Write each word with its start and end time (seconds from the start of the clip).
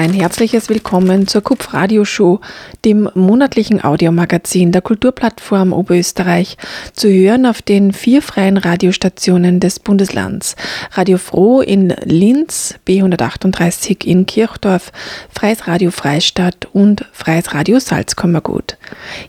Ein 0.00 0.14
herzliches 0.14 0.70
Willkommen 0.70 1.26
zur 1.26 1.42
KUPF 1.42 1.74
Radioshow, 1.74 2.40
dem 2.86 3.10
monatlichen 3.12 3.84
Audiomagazin 3.84 4.72
der 4.72 4.80
Kulturplattform 4.80 5.74
Oberösterreich, 5.74 6.56
zu 6.94 7.10
hören 7.10 7.44
auf 7.44 7.60
den 7.60 7.92
vier 7.92 8.22
freien 8.22 8.56
Radiostationen 8.56 9.60
des 9.60 9.78
Bundeslands. 9.78 10.56
Radio 10.92 11.18
Froh 11.18 11.60
in 11.60 11.94
Linz, 12.02 12.76
B138 12.88 14.06
in 14.06 14.24
Kirchdorf, 14.24 14.90
Freies 15.34 15.66
Radio 15.68 15.90
Freistadt 15.90 16.66
und 16.72 17.04
Freies 17.12 17.52
Radio 17.52 17.78
Salzkammergut. 17.78 18.78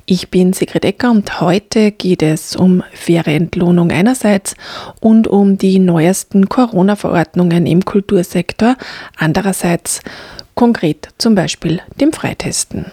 Ich 0.05 0.29
bin 0.29 0.53
Sigrid 0.53 0.85
Ecker 0.85 1.11
und 1.11 1.41
heute 1.41 1.91
geht 1.91 2.23
es 2.23 2.55
um 2.55 2.81
faire 2.93 3.27
Entlohnung 3.27 3.91
einerseits 3.91 4.55
und 5.01 5.27
um 5.27 5.57
die 5.57 5.79
neuesten 5.79 6.47
Corona-Verordnungen 6.47 7.65
im 7.65 7.83
Kultursektor 7.83 8.77
andererseits 9.17 9.99
konkret 10.61 11.09
zum 11.17 11.33
Beispiel 11.33 11.81
dem 11.99 12.13
Freitesten. 12.13 12.85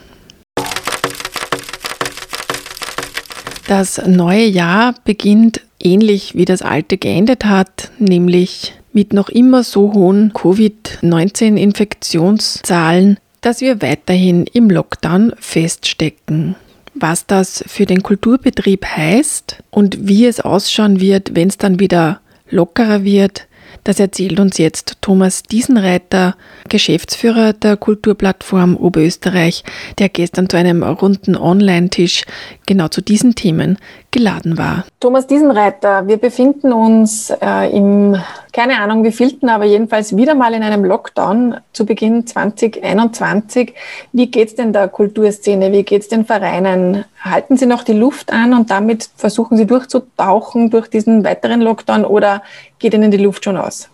Das 3.67 4.01
neue 4.07 4.47
Jahr 4.47 4.95
beginnt 5.05 5.61
ähnlich 5.79 6.35
wie 6.35 6.47
das 6.47 6.63
alte 6.63 6.97
geendet 6.97 7.45
hat, 7.45 7.91
nämlich 7.99 8.73
mit 8.95 9.13
noch 9.13 9.29
immer 9.29 9.65
so 9.65 9.93
hohen 9.93 10.33
Covid-19-Infektionszahlen, 10.33 13.19
dass 13.43 13.61
wir 13.61 13.83
weiterhin 13.83 14.47
im 14.47 14.71
Lockdown 14.71 15.35
feststecken. 15.39 16.55
Was 16.95 17.27
das 17.27 17.63
für 17.67 17.85
den 17.85 18.03
Kulturbetrieb 18.03 18.87
heißt 18.87 19.63
und 19.71 20.09
wie 20.09 20.25
es 20.25 20.41
ausschauen 20.41 21.03
wird, 21.03 21.37
wenn 21.37 21.49
es 21.49 21.59
dann 21.59 21.81
wieder 21.81 22.23
lockerer 22.49 23.05
wird, 23.05 23.47
das 23.85 24.01
erzählt 24.01 24.41
uns 24.41 24.59
jetzt 24.59 24.99
Thomas 25.01 25.43
Diesenreiter, 25.43 26.37
Geschäftsführer 26.69 27.53
der 27.53 27.77
Kulturplattform 27.77 28.77
Oberösterreich, 28.77 29.65
der 29.99 30.09
gestern 30.09 30.49
zu 30.49 30.57
einem 30.57 30.83
runden 30.83 31.37
Online-Tisch 31.37 32.25
genau 32.69 32.87
zu 32.87 33.01
diesen 33.01 33.35
Themen 33.35 33.79
geladen 34.13 34.59
war. 34.59 34.85
Thomas 35.01 35.27
Diesenreiter, 35.27 36.07
wir 36.07 36.19
befinden 36.19 36.73
uns 36.73 37.31
äh, 37.31 37.77
im, 37.77 38.17
keine 38.53 38.79
Ahnung 38.81 39.03
wie 39.03 39.11
vielten, 39.11 39.49
aber 39.49 39.65
jedenfalls 39.65 40.17
wieder 40.17 40.37
mal 40.37 40.55
in 40.55 40.63
einem 40.63 40.85
Lockdown 40.85 41.57
zu 41.73 41.85
Beginn 41.85 42.27
2021. 42.27 43.75
Wie 44.13 44.31
geht 44.31 44.49
es 44.49 44.55
denn 44.55 44.73
der 44.73 44.89
Kulturszene? 44.89 45.73
Wie 45.73 45.83
geht 45.83 46.03
es 46.03 46.09
den 46.09 46.27
Vereinen? 46.27 47.05
Halten 47.21 47.57
Sie 47.57 47.67
noch 47.67 47.83
die 47.83 47.95
Luft 47.95 48.33
an 48.33 48.55
und 48.55 48.71
damit 48.71 49.09
versuchen 49.17 49.57
Sie 49.57 49.67
durchzutauchen 49.67 50.71
durch 50.71 50.89
diesen 50.89 51.25
weiteren 51.25 51.63
Lockdown 51.63 52.05
oder 52.05 52.43
geht 52.79 52.95
Ihnen 52.95 53.11
die 53.11 53.17
Luft 53.17 53.45
schon 53.45 53.57
aus? 53.57 53.89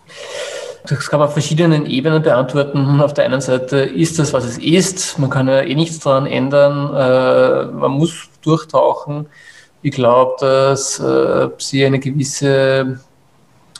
Das 0.87 1.09
kann 1.09 1.19
man 1.19 1.29
auf 1.29 1.33
verschiedenen 1.33 1.87
Ebenen 1.87 2.23
beantworten. 2.23 3.01
Auf 3.01 3.15
der 3.15 3.25
einen 3.25 3.41
Seite 3.41 3.79
ist 3.79 4.19
das, 4.19 4.35
was 4.35 4.45
es 4.45 4.59
ist. 4.59 5.19
Man 5.19 5.31
kann 5.31 5.49
ja 5.49 5.63
eh 5.63 5.75
nichts 5.75 6.01
daran 6.01 6.27
ändern. 6.27 6.95
Äh, 6.95 7.73
man 7.73 7.93
muss 7.93 8.29
durchtauchen. 8.45 9.27
Ich 9.83 9.93
glaube, 9.93 10.37
dass 10.41 10.99
äh, 10.99 11.49
sie 11.59 11.85
eine 11.85 11.99
gewisse 11.99 13.01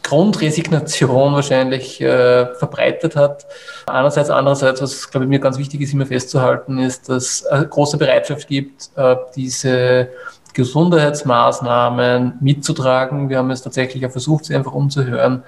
Grundresignation 0.03 1.33
wahrscheinlich 1.33 2.01
äh, 2.01 2.55
verbreitet 2.55 3.17
hat. 3.17 3.47
Einerseits, 3.87 4.29
andererseits, 4.29 4.83
was 4.83 5.11
glaube 5.11 5.25
ich 5.25 5.31
mir 5.31 5.39
ganz 5.39 5.59
wichtig 5.59 5.81
ist, 5.81 5.95
immer 5.95 6.07
festzuhalten, 6.07 6.79
ist, 6.79 7.09
dass 7.09 7.25
es 7.25 7.47
eine 7.47 7.67
große 7.67 7.97
Bereitschaft 7.97 8.47
gibt, 8.47 8.91
äh, 8.97 9.17
diese 9.35 10.09
Gesundheitsmaßnahmen 10.53 12.35
mitzutragen. 12.41 13.29
Wir 13.29 13.39
haben 13.39 13.51
es 13.51 13.63
tatsächlich 13.63 14.07
auch 14.07 14.13
versucht, 14.13 14.45
sie 14.45 14.55
einfach 14.55 14.73
umzuhören. 14.73 15.43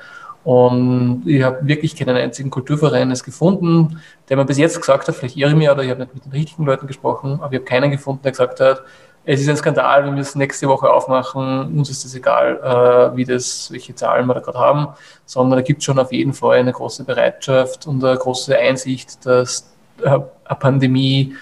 Und 0.46 1.24
ich 1.26 1.42
habe 1.42 1.66
wirklich 1.66 1.96
keinen 1.96 2.14
einzigen 2.14 2.50
Kulturverein 2.50 3.12
gefunden, 3.12 4.00
der 4.28 4.36
mir 4.36 4.44
bis 4.44 4.58
jetzt 4.58 4.80
gesagt 4.80 5.08
hat, 5.08 5.16
vielleicht 5.16 5.36
irre 5.36 5.50
ich 5.50 5.56
mich 5.56 5.68
oder 5.68 5.82
ich 5.82 5.90
habe 5.90 6.02
nicht 6.02 6.14
mit 6.14 6.24
den 6.24 6.30
richtigen 6.30 6.64
Leuten 6.64 6.86
gesprochen, 6.86 7.40
aber 7.40 7.52
ich 7.52 7.58
habe 7.58 7.64
keinen 7.64 7.90
gefunden, 7.90 8.22
der 8.22 8.30
gesagt 8.30 8.60
hat, 8.60 8.84
es 9.24 9.40
ist 9.40 9.48
ein 9.48 9.56
Skandal, 9.56 10.04
wir 10.04 10.12
müssen 10.12 10.38
nächste 10.38 10.68
Woche 10.68 10.88
aufmachen, 10.88 11.76
uns 11.76 11.90
ist 11.90 12.04
es 12.04 12.14
egal, 12.14 12.60
äh, 12.62 13.16
wie 13.16 13.24
das, 13.24 13.72
welche 13.72 13.96
Zahlen 13.96 14.28
wir 14.28 14.34
da 14.34 14.40
gerade 14.40 14.60
haben, 14.60 14.86
sondern 15.24 15.58
da 15.58 15.62
gibt 15.64 15.80
es 15.80 15.84
schon 15.84 15.98
auf 15.98 16.12
jeden 16.12 16.32
Fall 16.32 16.58
eine 16.58 16.70
große 16.70 17.02
Bereitschaft 17.02 17.88
und 17.88 18.04
eine 18.04 18.16
große 18.16 18.56
Einsicht, 18.56 19.26
dass 19.26 19.68
äh, 20.00 20.10
eine 20.10 20.58
Pandemie 20.60 21.34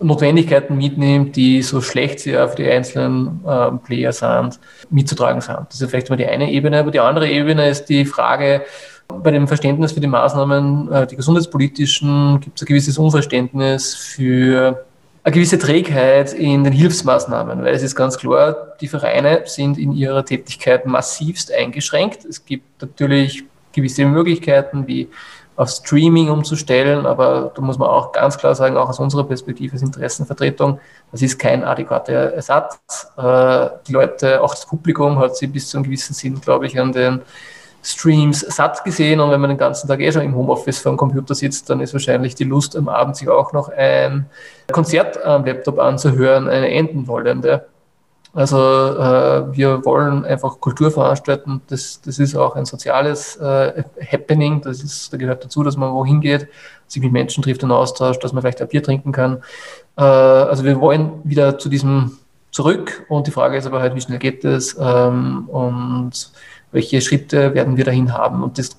Notwendigkeiten 0.00 0.76
mitnimmt, 0.76 1.36
die 1.36 1.62
so 1.62 1.80
schlecht 1.80 2.20
sie 2.20 2.36
auf 2.36 2.54
die 2.54 2.68
einzelnen 2.68 3.40
äh, 3.46 3.70
Player 3.84 4.12
sind, 4.12 4.58
mitzutragen 4.90 5.40
sind. 5.40 5.60
Das 5.68 5.80
ist 5.80 5.90
vielleicht 5.90 6.10
mal 6.10 6.16
die 6.16 6.26
eine 6.26 6.50
Ebene. 6.50 6.78
Aber 6.78 6.90
die 6.90 7.00
andere 7.00 7.28
Ebene 7.28 7.68
ist 7.68 7.86
die 7.86 8.04
Frage, 8.04 8.62
bei 9.08 9.30
dem 9.30 9.46
Verständnis 9.46 9.92
für 9.92 10.00
die 10.00 10.06
Maßnahmen, 10.06 10.92
äh, 10.92 11.06
die 11.06 11.16
gesundheitspolitischen, 11.16 12.40
gibt 12.40 12.58
es 12.58 12.62
ein 12.62 12.66
gewisses 12.66 12.98
Unverständnis 12.98 13.94
für 13.94 14.84
eine 15.22 15.32
gewisse 15.32 15.58
Trägheit 15.58 16.32
in 16.34 16.64
den 16.64 16.72
Hilfsmaßnahmen, 16.72 17.64
weil 17.64 17.74
es 17.74 17.82
ist 17.82 17.94
ganz 17.94 18.18
klar, 18.18 18.74
die 18.80 18.88
Vereine 18.88 19.42
sind 19.46 19.78
in 19.78 19.92
ihrer 19.92 20.24
Tätigkeit 20.24 20.84
massivst 20.84 21.52
eingeschränkt. 21.52 22.24
Es 22.26 22.44
gibt 22.44 22.82
natürlich 22.82 23.44
gewisse 23.72 24.04
Möglichkeiten 24.04 24.86
wie 24.86 25.08
auf 25.56 25.70
Streaming 25.70 26.30
umzustellen, 26.30 27.06
aber 27.06 27.52
da 27.54 27.62
muss 27.62 27.78
man 27.78 27.88
auch 27.88 28.12
ganz 28.12 28.36
klar 28.38 28.54
sagen, 28.54 28.76
auch 28.76 28.88
aus 28.88 28.98
unserer 28.98 29.24
Perspektive 29.24 29.74
als 29.74 29.82
Interessenvertretung, 29.82 30.80
das 31.12 31.22
ist 31.22 31.38
kein 31.38 31.62
adäquater 31.62 32.32
Ersatz. 32.32 32.78
Äh, 33.16 33.68
die 33.86 33.92
Leute, 33.92 34.42
auch 34.42 34.50
das 34.50 34.66
Publikum 34.66 35.18
hat 35.18 35.36
sie 35.36 35.46
bis 35.46 35.68
zu 35.68 35.76
einem 35.76 35.84
gewissen 35.84 36.14
Sinn, 36.14 36.40
glaube 36.40 36.66
ich, 36.66 36.78
an 36.80 36.92
den 36.92 37.22
Streams 37.84 38.40
satt 38.40 38.82
gesehen 38.82 39.20
und 39.20 39.30
wenn 39.30 39.40
man 39.40 39.50
den 39.50 39.58
ganzen 39.58 39.86
Tag 39.88 40.00
eh 40.00 40.10
schon 40.10 40.22
im 40.22 40.34
Homeoffice 40.34 40.78
vor 40.78 40.92
dem 40.92 40.96
Computer 40.96 41.34
sitzt, 41.34 41.68
dann 41.68 41.80
ist 41.80 41.92
wahrscheinlich 41.92 42.34
die 42.34 42.44
Lust 42.44 42.74
am 42.76 42.88
Abend 42.88 43.16
sich 43.16 43.28
auch 43.28 43.52
noch 43.52 43.68
ein 43.68 44.26
Konzert 44.72 45.22
am 45.22 45.44
Laptop 45.44 45.78
anzuhören 45.78 46.48
eine 46.48 46.70
enden 46.70 47.06
wollende. 47.06 47.66
Also 48.34 48.58
äh, 48.58 49.56
wir 49.56 49.84
wollen 49.84 50.24
einfach 50.24 50.60
Kultur 50.60 50.90
veranstalten. 50.90 51.62
Das, 51.68 52.00
das 52.00 52.18
ist 52.18 52.34
auch 52.34 52.56
ein 52.56 52.64
soziales 52.64 53.36
äh, 53.36 53.84
Happening. 54.10 54.60
Das 54.60 54.82
ist, 54.82 55.12
da 55.12 55.16
gehört 55.16 55.44
dazu, 55.44 55.62
dass 55.62 55.76
man 55.76 55.92
wohin 55.92 56.20
geht, 56.20 56.48
sich 56.88 57.00
mit 57.00 57.12
Menschen 57.12 57.44
trifft 57.44 57.62
und 57.62 57.70
austauscht, 57.70 58.24
dass 58.24 58.32
man 58.32 58.42
vielleicht 58.42 58.60
ein 58.60 58.68
Bier 58.68 58.82
trinken 58.82 59.12
kann. 59.12 59.42
Äh, 59.96 60.02
also 60.02 60.64
wir 60.64 60.80
wollen 60.80 61.12
wieder 61.22 61.58
zu 61.58 61.68
diesem 61.68 62.18
zurück 62.50 63.04
und 63.08 63.26
die 63.26 63.32
Frage 63.32 63.56
ist 63.56 63.66
aber 63.66 63.80
halt, 63.80 63.94
wie 63.94 64.00
schnell 64.00 64.18
geht 64.18 64.44
es 64.44 64.76
ähm, 64.78 65.48
und 65.48 66.30
welche 66.70 67.00
Schritte 67.00 67.54
werden 67.54 67.76
wir 67.76 67.84
dahin 67.84 68.12
haben. 68.12 68.42
Und 68.42 68.58
das 68.58 68.76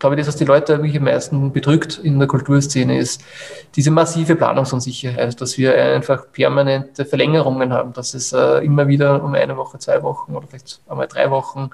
glaube 0.00 0.16
das, 0.16 0.26
was 0.26 0.36
die 0.36 0.44
Leute 0.44 0.78
wirklich 0.78 0.96
am 0.96 1.04
meisten 1.04 1.52
bedrückt 1.52 2.00
in 2.02 2.18
der 2.18 2.26
Kulturszene, 2.26 2.98
ist 2.98 3.22
diese 3.76 3.90
massive 3.92 4.34
Planungsunsicherheit, 4.34 5.40
dass 5.40 5.58
wir 5.58 5.80
einfach 5.80 6.24
permanente 6.32 7.04
Verlängerungen 7.04 7.72
haben, 7.72 7.92
dass 7.92 8.14
es 8.14 8.32
äh, 8.32 8.64
immer 8.64 8.88
wieder 8.88 9.22
um 9.22 9.34
eine 9.34 9.56
Woche, 9.56 9.78
zwei 9.78 10.02
Wochen 10.02 10.34
oder 10.34 10.48
vielleicht 10.48 10.80
einmal 10.88 11.06
drei 11.06 11.30
Wochen 11.30 11.70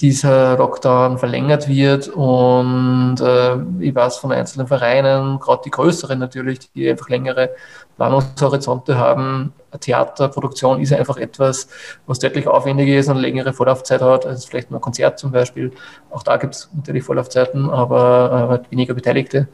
dieser 0.00 0.58
Lockdown 0.58 1.16
verlängert 1.16 1.68
wird 1.68 2.08
und 2.08 3.16
äh, 3.20 3.56
ich 3.80 3.94
weiß 3.94 4.18
von 4.18 4.30
einzelnen 4.30 4.66
Vereinen, 4.66 5.38
gerade 5.40 5.62
die 5.64 5.70
größeren 5.70 6.18
natürlich, 6.18 6.70
die 6.72 6.90
einfach 6.90 7.08
längere 7.08 7.50
Planungshorizonte 7.96 8.98
haben. 8.98 9.54
Theaterproduktion 9.80 10.80
ist 10.80 10.92
einfach 10.92 11.16
etwas, 11.16 11.68
was 12.06 12.18
deutlich 12.18 12.46
aufwendiger 12.46 12.98
ist 12.98 13.08
und 13.08 13.16
längere 13.16 13.54
Vorlaufzeit 13.54 14.02
hat, 14.02 14.26
als 14.26 14.44
vielleicht 14.44 14.70
nur 14.70 14.80
ein 14.80 14.82
Konzert 14.82 15.18
zum 15.18 15.32
Beispiel. 15.32 15.72
Auch 16.10 16.22
da 16.22 16.36
gibt 16.36 16.54
es 16.54 16.68
natürlich 16.74 17.02
Vorlaufzeiten, 17.02 17.70
aber 17.70 18.62
äh, 18.66 18.70
weniger 18.70 18.92
Beteiligte. 18.92 19.48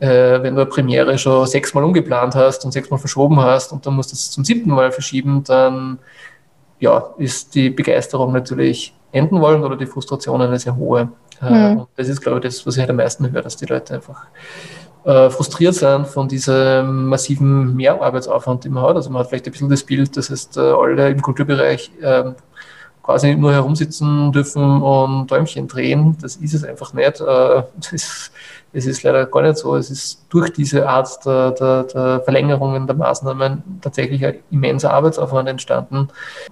Äh, 0.00 0.42
wenn 0.42 0.56
du 0.56 0.62
eine 0.62 0.66
Premiere 0.66 1.18
schon 1.18 1.46
sechsmal 1.46 1.84
umgeplant 1.84 2.34
hast 2.34 2.64
und 2.64 2.72
sechsmal 2.72 2.98
verschoben 2.98 3.40
hast 3.40 3.72
und 3.72 3.86
dann 3.86 3.94
musst 3.94 4.10
du 4.10 4.14
es 4.14 4.30
zum 4.30 4.44
siebten 4.44 4.70
Mal 4.70 4.90
verschieben, 4.90 5.44
dann 5.44 6.00
ja, 6.80 7.14
ist 7.16 7.54
die 7.54 7.70
Begeisterung 7.70 8.32
natürlich 8.32 8.92
enden 9.14 9.40
wollen 9.40 9.62
oder 9.62 9.76
die 9.76 9.86
Frustration 9.86 10.42
eine 10.42 10.58
sehr 10.58 10.76
hohe. 10.76 11.08
Mhm. 11.40 11.78
Und 11.78 11.88
das 11.96 12.08
ist, 12.08 12.20
glaube 12.20 12.38
ich, 12.38 12.44
das, 12.44 12.66
was 12.66 12.74
ich 12.74 12.80
halt 12.80 12.90
am 12.90 12.96
meisten 12.96 13.30
höre, 13.30 13.42
dass 13.42 13.56
die 13.56 13.66
Leute 13.66 13.94
einfach 13.94 14.26
äh, 15.04 15.30
frustriert 15.30 15.74
sind 15.74 16.06
von 16.06 16.28
diesem 16.28 17.06
massiven 17.06 17.76
Mehrarbeitsaufwand, 17.76 18.64
den 18.64 18.72
man 18.72 18.84
hat. 18.84 18.96
Also 18.96 19.10
man 19.10 19.20
hat 19.20 19.28
vielleicht 19.28 19.46
ein 19.46 19.52
bisschen 19.52 19.68
das 19.68 19.82
Bild, 19.82 20.16
dass 20.16 20.30
heißt, 20.30 20.56
äh, 20.56 20.60
alle 20.60 21.10
im 21.10 21.22
Kulturbereich 21.22 21.92
äh, 22.00 22.32
quasi 23.02 23.34
nur 23.36 23.52
herumsitzen 23.52 24.32
dürfen 24.32 24.82
und 24.82 25.30
Däumchen 25.30 25.68
drehen. 25.68 26.16
Das 26.20 26.36
ist 26.36 26.54
es 26.54 26.64
einfach 26.64 26.92
nicht. 26.94 27.20
Äh, 27.20 27.24
das, 27.90 28.32
es 28.72 28.86
ist 28.86 29.02
leider 29.04 29.26
gar 29.26 29.42
nicht 29.42 29.58
so. 29.58 29.76
Es 29.76 29.90
ist 29.90 30.24
durch 30.30 30.52
diese 30.52 30.88
Art 30.88 31.24
der, 31.24 31.52
der, 31.52 31.84
der 31.84 32.20
Verlängerungen 32.20 32.86
der 32.86 32.96
Maßnahmen 32.96 33.62
tatsächlich 33.82 34.24
ein 34.24 34.38
immenser 34.50 34.92
Arbeitsaufwand 34.92 35.48
entstanden. 35.48 36.08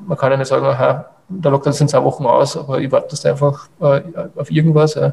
Man 0.07 0.17
kann 0.17 0.31
ja 0.31 0.37
nicht 0.37 0.47
sagen, 0.47 0.67
aha, 0.67 1.07
der 1.29 1.51
Lockdown 1.51 1.73
sind 1.73 1.91
zwei 1.91 2.03
Wochen 2.05 2.27
aus, 2.27 2.57
aber 2.57 2.81
ich 2.81 2.91
warte 2.93 3.09
das 3.11 3.25
einfach 3.25 3.69
äh, 3.81 4.03
auf 4.37 4.51
irgendwas. 4.51 4.95
Ja. 4.95 5.13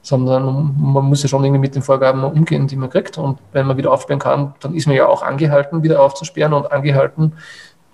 Sondern 0.00 0.74
man 0.78 1.04
muss 1.04 1.22
ja 1.22 1.28
schon 1.28 1.44
irgendwie 1.44 1.60
mit 1.60 1.74
den 1.74 1.82
Vorgaben 1.82 2.22
umgehen, 2.22 2.66
die 2.68 2.76
man 2.76 2.88
kriegt. 2.88 3.18
Und 3.18 3.38
wenn 3.52 3.66
man 3.66 3.76
wieder 3.76 3.92
aufsperren 3.92 4.20
kann, 4.20 4.54
dann 4.60 4.74
ist 4.74 4.86
man 4.86 4.96
ja 4.96 5.06
auch 5.06 5.22
angehalten, 5.22 5.82
wieder 5.82 6.00
aufzusperren 6.00 6.52
und 6.52 6.70
angehalten, 6.70 7.34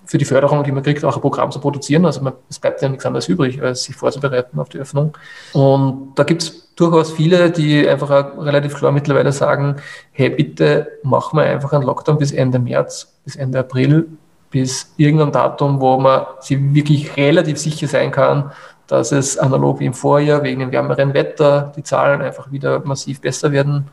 für 0.05 0.17
die 0.17 0.25
Förderung, 0.25 0.63
die 0.63 0.71
man 0.71 0.83
kriegt, 0.83 1.03
auch 1.03 1.15
ein 1.15 1.21
Programm 1.21 1.51
zu 1.51 1.59
produzieren. 1.59 2.05
Also 2.05 2.21
man, 2.21 2.33
es 2.49 2.59
bleibt 2.59 2.81
ja 2.81 2.89
nichts 2.89 3.05
anderes 3.05 3.27
übrig, 3.27 3.61
als 3.61 3.83
sich 3.83 3.95
vorzubereiten 3.95 4.59
auf 4.59 4.69
die 4.69 4.77
Öffnung. 4.77 5.17
Und 5.53 6.13
da 6.15 6.23
gibt 6.23 6.43
es 6.43 6.73
durchaus 6.75 7.11
viele, 7.11 7.51
die 7.51 7.87
einfach 7.87 8.37
relativ 8.37 8.75
klar 8.75 8.91
mittlerweile 8.91 9.31
sagen, 9.31 9.77
hey, 10.11 10.29
bitte 10.29 10.87
machen 11.03 11.37
wir 11.37 11.43
einfach 11.43 11.73
einen 11.73 11.83
Lockdown 11.83 12.17
bis 12.17 12.31
Ende 12.31 12.59
März, 12.59 13.15
bis 13.23 13.35
Ende 13.35 13.59
April, 13.59 14.07
bis 14.55 14.93
irgendein 14.95 15.33
Datum, 15.33 15.81
wo 15.81 15.97
man 15.97 16.27
sich 16.39 16.57
wirklich 16.73 17.17
relativ 17.17 17.57
sicher 17.57 17.87
sein 17.87 18.09
kann, 18.09 18.51
dass 18.87 19.11
es 19.11 19.37
analog 19.37 19.81
wie 19.81 19.85
im 19.85 19.93
Vorjahr 19.93 20.43
wegen 20.43 20.61
dem 20.61 20.71
wärmeren 20.71 21.13
Wetter 21.13 21.73
die 21.75 21.83
Zahlen 21.83 22.21
einfach 22.21 22.49
wieder 22.53 22.79
massiv 22.85 23.19
besser 23.19 23.51
werden, 23.51 23.89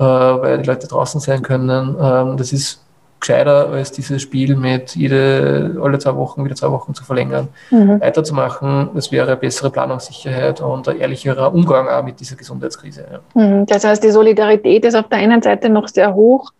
äh, 0.00 0.02
weil 0.02 0.58
die 0.58 0.68
Leute 0.68 0.88
draußen 0.88 1.20
sein 1.20 1.42
können. 1.42 1.94
Ähm, 2.02 2.36
das 2.36 2.52
ist 2.52 2.84
gescheiter, 3.20 3.68
als 3.68 3.92
dieses 3.92 4.22
Spiel 4.22 4.56
mit 4.56 4.96
jede, 4.96 5.78
alle 5.80 6.00
zwei 6.00 6.16
Wochen, 6.16 6.44
wieder 6.44 6.56
zwei 6.56 6.72
Wochen 6.72 6.94
zu 6.94 7.04
verlängern, 7.04 7.46
mhm. 7.70 8.00
weiterzumachen. 8.00 8.90
Das 8.96 9.12
wäre 9.12 9.28
eine 9.28 9.36
bessere 9.36 9.70
Planungssicherheit 9.70 10.60
und 10.60 10.88
ein 10.88 10.98
ehrlicherer 10.98 11.54
Umgang 11.54 11.86
auch 11.86 12.02
mit 12.02 12.18
dieser 12.18 12.34
Gesundheitskrise. 12.34 13.06
Ja. 13.08 13.40
Mhm. 13.40 13.66
Das 13.66 13.84
heißt, 13.84 14.02
die 14.02 14.10
Solidarität 14.10 14.84
ist 14.84 14.96
auf 14.96 15.08
der 15.08 15.18
einen 15.18 15.42
Seite 15.42 15.68
noch 15.68 15.86
sehr 15.86 16.12
hoch 16.12 16.50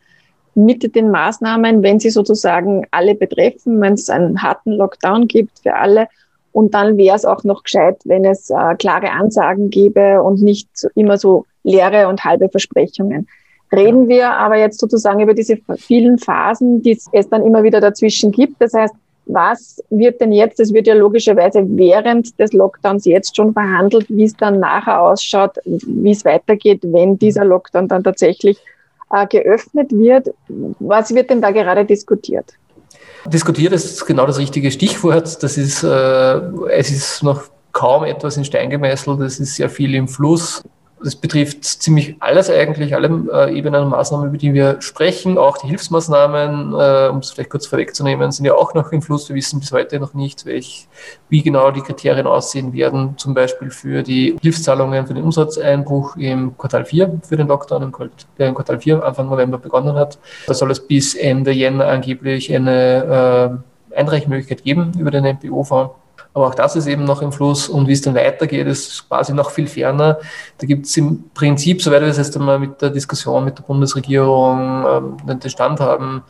mit 0.54 0.94
den 0.94 1.10
Maßnahmen, 1.10 1.82
wenn 1.82 2.00
sie 2.00 2.10
sozusagen 2.10 2.87
alle 2.90 3.14
betreffen, 3.14 3.81
wenn 3.81 3.94
es 3.94 4.10
einen 4.10 4.43
harten 4.43 4.72
Lockdown 4.72 5.28
gibt 5.28 5.60
für 5.60 5.75
alle. 5.75 6.08
Und 6.52 6.75
dann 6.75 6.99
wäre 6.99 7.16
es 7.16 7.25
auch 7.25 7.44
noch 7.44 7.64
gescheit, 7.64 7.96
wenn 8.04 8.25
es 8.25 8.50
äh, 8.50 8.75
klare 8.78 9.10
Ansagen 9.10 9.70
gäbe 9.70 10.22
und 10.22 10.43
nicht 10.43 10.69
immer 10.94 11.16
so 11.16 11.46
leere 11.62 12.08
und 12.08 12.25
halbe 12.25 12.49
Versprechungen. 12.50 13.26
Reden 13.75 14.08
wir 14.08 14.32
aber 14.32 14.58
jetzt 14.58 14.78
sozusagen 14.78 15.20
über 15.20 15.32
diese 15.32 15.56
vielen 15.76 16.19
Phasen, 16.19 16.82
die 16.82 16.99
es 17.12 17.28
dann 17.31 17.43
immer 17.43 17.62
wieder 17.62 17.81
dazwischen 17.81 18.31
gibt. 18.31 18.60
Das 18.60 18.75
heißt, 18.75 18.94
was 19.26 19.82
wird 19.88 20.20
denn 20.20 20.32
jetzt, 20.32 20.60
es 20.60 20.75
wird 20.75 20.87
ja 20.87 20.94
logischerweise 20.94 21.64
während 21.66 22.38
des 22.38 22.52
Lockdowns 22.52 23.04
jetzt 23.04 23.37
schon 23.37 23.52
verhandelt, 23.52 24.06
wie 24.08 24.25
es 24.25 24.37
dann 24.37 24.60
nachher 24.60 25.00
ausschaut, 25.00 25.52
wie 25.64 26.10
es 26.10 26.25
weitergeht, 26.25 26.81
wenn 26.82 27.19
dieser 27.19 27.44
Lockdown 27.44 27.88
dann 27.88 28.04
tatsächlich 28.04 28.58
äh, 29.12 29.26
geöffnet 29.26 29.93
wird. 29.93 30.31
Was 30.81 31.14
wird 31.14 31.31
denn 31.31 31.41
da 31.41 31.50
gerade 31.50 31.85
diskutiert? 31.85 32.55
Diskutiert 33.26 33.73
ist 33.73 34.05
genau 34.05 34.26
das 34.26 34.38
richtige 34.38 34.70
Stichwort. 34.70 35.43
Das 35.43 35.56
ist, 35.56 35.82
äh, 35.85 35.88
es 36.70 36.91
ist 36.91 37.23
noch 37.23 37.44
kaum 37.73 38.05
etwas 38.05 38.37
in 38.37 38.44
Stein 38.44 38.70
gemeißelt, 38.70 39.20
es 39.20 39.41
ist 39.41 39.56
sehr 39.56 39.70
viel 39.70 39.94
im 39.94 40.09
Fluss. 40.09 40.62
Das 41.02 41.16
betrifft 41.16 41.64
ziemlich 41.64 42.16
alles 42.20 42.49
eigentlich, 42.50 42.94
alle 42.94 43.08
äh, 43.32 43.56
Ebenen 43.56 43.84
und 43.84 43.90
Maßnahmen, 43.90 44.28
über 44.28 44.38
die 44.38 44.54
wir 44.54 44.81
sprechen. 44.81 45.38
Auch 45.38 45.58
die 45.58 45.69
Hilfsmaßnahmen, 45.69 46.75
äh, 46.75 47.08
um 47.08 47.19
es 47.19 47.31
vielleicht 47.31 47.50
kurz 47.50 47.66
vorwegzunehmen, 47.66 48.31
sind 48.31 48.44
ja 48.44 48.54
auch 48.54 48.75
noch 48.75 48.93
im 48.93 49.02
Fluss. 49.02 49.28
Wir 49.28 49.37
wissen 49.37 49.60
bis 49.60 49.72
heute 49.72 49.99
noch 49.99 50.14
nicht, 50.14 50.46
welch, 50.46 50.87
wie 51.28 51.43
genau 51.43 51.70
die 51.70 51.81
Kriterien 51.81 52.26
aussehen 52.26 52.72
werden, 52.72 53.14
zum 53.19 53.34
Beispiel 53.34 53.70
für 53.70 54.02
die 54.02 54.37
Hilfszahlungen 54.40 55.06
für 55.06 55.14
den 55.14 55.25
Umsatzeinbruch 55.25 56.16
im 56.16 56.56
Quartal 56.56 56.84
4 56.84 57.20
für 57.22 57.37
den 57.37 57.49
Lockdown, 57.49 57.93
der 58.38 58.49
im 58.49 58.54
Quartal 58.54 58.81
4 58.81 59.04
Anfang 59.04 59.28
November 59.28 59.58
begonnen 59.58 59.96
hat. 59.96 60.19
Da 60.46 60.54
soll 60.54 60.70
es 60.70 60.87
bis 60.87 61.14
Ende 61.14 61.50
Jänner 61.52 61.87
angeblich 61.87 62.54
eine 62.54 63.60
äh, 63.93 63.99
Einreichmöglichkeit 63.99 64.62
geben 64.62 64.93
über 64.99 65.10
den 65.10 65.25
MPO-Fonds. 65.25 66.01
Aber 66.34 66.46
auch 66.46 66.55
das 66.55 66.76
ist 66.76 66.87
eben 66.87 67.05
noch 67.05 67.20
im 67.20 67.31
Fluss 67.31 67.69
und 67.69 67.88
wie 67.88 67.93
es 67.93 68.00
dann 68.00 68.14
weitergeht, 68.14 68.67
ist 68.67 69.06
quasi 69.08 69.34
noch 69.34 69.50
viel 69.50 69.67
ferner. 69.67 70.19
Da 70.58 70.67
gibt 70.67 70.87
es 70.87 70.96
im 70.96 71.25
Prinzip, 71.34 71.82
soweit 71.82 72.00
wir 72.00 72.08
das 72.08 72.17
jetzt 72.17 72.37
einmal 72.37 72.58
mit 72.58 72.81
der 72.81 72.90
Diskussion 72.90 73.44
mit 73.44 73.58
der 73.58 73.64
Bundesregierung 73.64 74.84
ähm, 75.26 75.38
den 75.40 75.50
Stand 75.50 75.81
haben, 75.81 76.23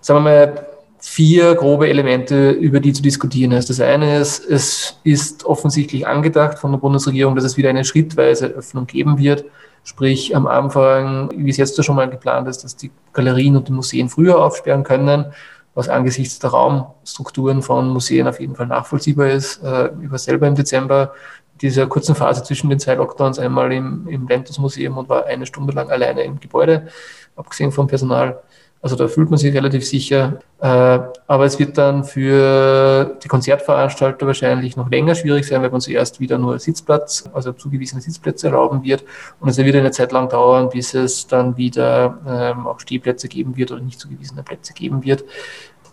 sagen 0.00 0.24
wir 0.24 0.30
mal, 0.30 0.66
vier 0.98 1.56
grobe 1.56 1.88
Elemente, 1.88 2.52
über 2.52 2.78
die 2.78 2.92
zu 2.92 3.02
diskutieren 3.02 3.52
ist. 3.52 3.68
Das 3.68 3.80
eine 3.80 4.18
ist, 4.18 4.48
es 4.48 5.00
ist 5.02 5.44
offensichtlich 5.44 6.06
angedacht 6.06 6.58
von 6.58 6.70
der 6.70 6.78
Bundesregierung, 6.78 7.34
dass 7.34 7.44
es 7.44 7.56
wieder 7.56 7.70
eine 7.70 7.84
schrittweise 7.84 8.46
Öffnung 8.46 8.86
geben 8.86 9.18
wird. 9.18 9.44
Sprich, 9.84 10.34
am 10.36 10.46
Anfang, 10.46 11.30
wie 11.36 11.50
es 11.50 11.56
jetzt 11.56 11.84
schon 11.84 11.96
mal 11.96 12.08
geplant 12.08 12.46
ist, 12.46 12.62
dass 12.62 12.76
die 12.76 12.92
Galerien 13.12 13.56
und 13.56 13.66
die 13.66 13.72
Museen 13.72 14.08
früher 14.08 14.38
aufsperren 14.38 14.84
können 14.84 15.26
was 15.74 15.88
angesichts 15.88 16.38
der 16.38 16.50
Raumstrukturen 16.50 17.62
von 17.62 17.88
Museen 17.88 18.28
auf 18.28 18.40
jeden 18.40 18.56
Fall 18.56 18.66
nachvollziehbar 18.66 19.28
ist. 19.28 19.62
Äh, 19.62 19.90
ich 20.02 20.10
war 20.10 20.18
selber 20.18 20.46
im 20.46 20.54
Dezember 20.54 21.12
dieser 21.60 21.86
kurzen 21.86 22.14
Phase 22.14 22.42
zwischen 22.42 22.70
den 22.70 22.80
zwei 22.80 22.94
Lockdowns 22.94 23.38
einmal 23.38 23.72
im, 23.72 24.06
im 24.08 24.26
Lentus 24.26 24.58
Museum 24.58 24.98
und 24.98 25.08
war 25.08 25.26
eine 25.26 25.46
Stunde 25.46 25.72
lang 25.72 25.90
alleine 25.90 26.22
im 26.24 26.40
Gebäude, 26.40 26.88
abgesehen 27.36 27.72
vom 27.72 27.86
Personal. 27.86 28.42
Also 28.82 28.96
da 28.96 29.06
fühlt 29.06 29.30
man 29.30 29.38
sich 29.38 29.54
relativ 29.54 29.86
sicher. 29.86 30.40
Äh, 30.60 30.98
aber 31.28 31.44
es 31.44 31.56
wird 31.60 31.78
dann 31.78 32.02
für 32.02 33.16
die 33.22 33.28
Konzertveranstalter 33.28 34.26
wahrscheinlich 34.26 34.76
noch 34.76 34.90
länger 34.90 35.14
schwierig 35.14 35.46
sein, 35.46 35.62
weil 35.62 35.70
man 35.70 35.80
zuerst 35.80 36.18
wieder 36.18 36.36
nur 36.36 36.58
Sitzplatz, 36.58 37.30
also 37.32 37.52
zugewiesene 37.52 38.02
Sitzplätze 38.02 38.48
erlauben 38.48 38.82
wird. 38.82 39.04
Und 39.38 39.48
es 39.48 39.56
wird 39.56 39.76
eine 39.76 39.92
Zeit 39.92 40.10
lang 40.10 40.28
dauern, 40.28 40.68
bis 40.68 40.94
es 40.94 41.28
dann 41.28 41.56
wieder 41.56 42.18
ähm, 42.26 42.66
auch 42.66 42.80
Stehplätze 42.80 43.28
geben 43.28 43.56
wird 43.56 43.70
oder 43.70 43.80
nicht 43.80 44.00
zugewiesene 44.00 44.42
Plätze 44.42 44.72
geben 44.72 45.04
wird. 45.04 45.24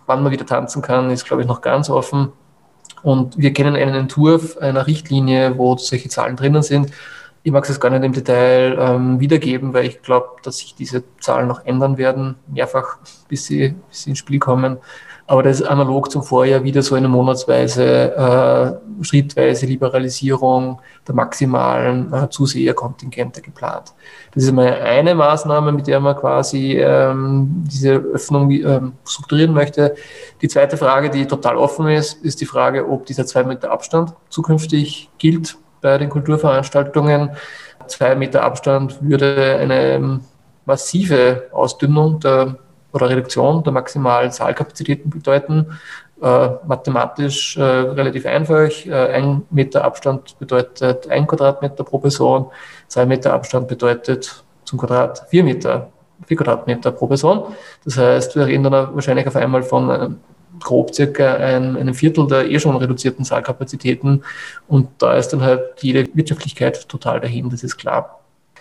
Wann 0.06 0.24
man 0.24 0.32
wieder 0.32 0.44
tanzen 0.44 0.82
kann, 0.82 1.10
ist, 1.10 1.24
glaube 1.24 1.42
ich, 1.42 1.48
noch 1.48 1.60
ganz 1.60 1.90
offen. 1.90 2.32
Und 3.04 3.38
wir 3.38 3.52
kennen 3.52 3.76
einen 3.76 3.94
Entwurf 3.94 4.58
einer 4.58 4.88
Richtlinie, 4.88 5.56
wo 5.56 5.76
solche 5.76 6.08
Zahlen 6.08 6.34
drinnen 6.34 6.62
sind. 6.62 6.90
Ich 7.42 7.52
mag 7.52 7.68
es 7.68 7.80
gar 7.80 7.90
nicht 7.90 8.04
im 8.04 8.12
Detail 8.12 8.76
ähm, 8.78 9.18
wiedergeben, 9.18 9.72
weil 9.72 9.86
ich 9.86 10.02
glaube, 10.02 10.28
dass 10.42 10.58
sich 10.58 10.74
diese 10.74 11.02
Zahlen 11.20 11.48
noch 11.48 11.64
ändern 11.64 11.96
werden, 11.96 12.36
mehrfach, 12.46 12.98
bis 13.28 13.46
sie, 13.46 13.74
bis 13.88 14.02
sie 14.02 14.10
ins 14.10 14.18
Spiel 14.18 14.38
kommen. 14.38 14.76
Aber 15.26 15.42
das 15.42 15.60
ist 15.60 15.66
analog 15.66 16.10
zum 16.10 16.22
Vorjahr 16.22 16.64
wieder 16.64 16.82
so 16.82 16.96
eine 16.96 17.08
monatsweise, 17.08 18.14
äh, 19.00 19.04
schrittweise 19.04 19.64
Liberalisierung 19.64 20.80
der 21.06 21.14
maximalen 21.14 22.12
äh, 22.12 22.28
Zuseherkontingente 22.28 23.40
geplant. 23.40 23.94
Das 24.34 24.42
ist 24.42 24.52
mal 24.52 24.74
eine 24.74 25.14
Maßnahme, 25.14 25.72
mit 25.72 25.86
der 25.86 26.00
man 26.00 26.16
quasi 26.16 26.76
ähm, 26.78 27.64
diese 27.64 27.92
Öffnung 27.92 28.50
ähm, 28.50 28.92
strukturieren 29.06 29.54
möchte. 29.54 29.94
Die 30.42 30.48
zweite 30.48 30.76
Frage, 30.76 31.08
die 31.08 31.24
total 31.26 31.56
offen 31.56 31.88
ist, 31.88 32.22
ist 32.24 32.40
die 32.40 32.46
Frage, 32.46 32.86
ob 32.86 33.06
dieser 33.06 33.24
zwei 33.24 33.44
Meter 33.44 33.70
Abstand 33.70 34.12
zukünftig 34.28 35.10
gilt 35.18 35.56
bei 35.80 35.98
den 35.98 36.10
Kulturveranstaltungen. 36.10 37.30
Zwei 37.86 38.14
Meter 38.14 38.42
Abstand 38.42 39.02
würde 39.02 39.56
eine 39.60 40.20
massive 40.64 41.44
Ausdünnung 41.52 42.20
der, 42.20 42.56
oder 42.92 43.08
Reduktion 43.08 43.62
der 43.64 43.72
maximalen 43.72 44.30
Saalkapazitäten 44.30 45.10
bedeuten. 45.10 45.78
Äh, 46.22 46.50
mathematisch 46.66 47.56
äh, 47.56 47.62
relativ 47.62 48.26
einfach. 48.26 48.68
Äh, 48.84 48.92
ein 48.92 49.42
Meter 49.50 49.84
Abstand 49.84 50.38
bedeutet 50.38 51.08
ein 51.08 51.26
Quadratmeter 51.26 51.82
pro 51.82 51.98
Person. 51.98 52.50
Zwei 52.88 53.06
Meter 53.06 53.32
Abstand 53.32 53.68
bedeutet 53.68 54.44
zum 54.64 54.78
Quadrat 54.78 55.26
vier 55.30 55.42
Meter, 55.42 55.88
vier 56.26 56.36
Quadratmeter 56.36 56.92
pro 56.92 57.06
Person. 57.06 57.54
Das 57.86 57.96
heißt, 57.96 58.36
wir 58.36 58.46
reden 58.46 58.64
dann 58.64 58.94
wahrscheinlich 58.94 59.26
auf 59.26 59.36
einmal 59.36 59.62
von 59.62 59.90
einem 59.90 60.20
grob 60.60 60.94
circa 60.94 61.34
ein, 61.34 61.76
ein 61.76 61.94
Viertel 61.94 62.26
der 62.26 62.50
eh 62.50 62.58
schon 62.60 62.76
reduzierten 62.76 63.24
Saalkapazitäten. 63.24 64.24
Und 64.68 64.88
da 64.98 65.16
ist 65.16 65.28
dann 65.28 65.42
halt 65.42 65.62
jede 65.80 66.08
Wirtschaftlichkeit 66.14 66.88
total 66.88 67.20
dahin, 67.20 67.50
das 67.50 67.62
ist 67.62 67.76
klar. 67.76 68.20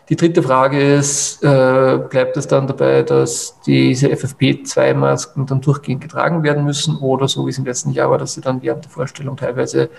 Die 0.10 0.16
dritte 0.16 0.42
Frage 0.42 0.96
ist, 0.96 1.44
äh, 1.44 2.00
bleibt 2.10 2.36
es 2.36 2.48
dann 2.48 2.66
dabei, 2.66 3.04
dass 3.04 3.60
diese 3.62 4.08
FFP2-Masken 4.08 5.46
dann 5.46 5.62
durchgehend 5.62 6.02
getragen 6.02 6.42
werden 6.42 6.64
müssen 6.64 6.98
oder 6.98 7.28
so 7.28 7.46
wie 7.46 7.52
es 7.52 7.60
im 7.60 7.66
letzten 7.66 7.92
Jahr 7.92 8.10
war, 8.10 8.18
dass 8.18 8.34
sie 8.34 8.42
dann 8.42 8.64
während 8.64 8.86
der 8.86 8.92
Vorstellung 8.92 9.38
teilweise 9.38 9.92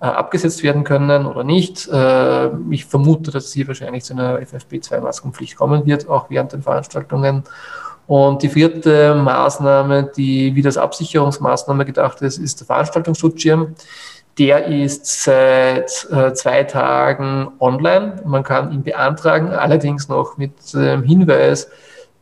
äh, 0.00 0.06
abgesetzt 0.06 0.62
werden 0.62 0.84
können 0.84 1.26
oder 1.26 1.44
nicht? 1.44 1.86
Äh, 1.86 2.48
ich 2.70 2.86
vermute, 2.86 3.30
dass 3.30 3.44
es 3.44 3.52
hier 3.52 3.68
wahrscheinlich 3.68 4.04
zu 4.04 4.14
einer 4.14 4.38
FFP2-Maskenpflicht 4.38 5.56
kommen 5.56 5.84
wird, 5.84 6.08
auch 6.08 6.30
während 6.30 6.54
den 6.54 6.62
Veranstaltungen. 6.62 7.44
Und 8.08 8.42
die 8.42 8.48
vierte 8.48 9.14
Maßnahme, 9.14 10.10
die 10.16 10.54
wie 10.54 10.62
das 10.62 10.78
Absicherungsmaßnahme 10.78 11.84
gedacht 11.84 12.22
ist, 12.22 12.38
ist 12.38 12.58
der 12.58 12.66
Veranstaltungsschutzschirm. 12.66 13.74
Der 14.38 14.66
ist 14.66 15.24
seit 15.24 16.08
äh, 16.10 16.32
zwei 16.32 16.64
Tagen 16.64 17.48
online. 17.60 18.22
Man 18.24 18.44
kann 18.44 18.72
ihn 18.72 18.82
beantragen, 18.82 19.50
allerdings 19.50 20.08
noch 20.08 20.38
mit 20.38 20.52
dem 20.72 21.02
Hinweis, 21.02 21.68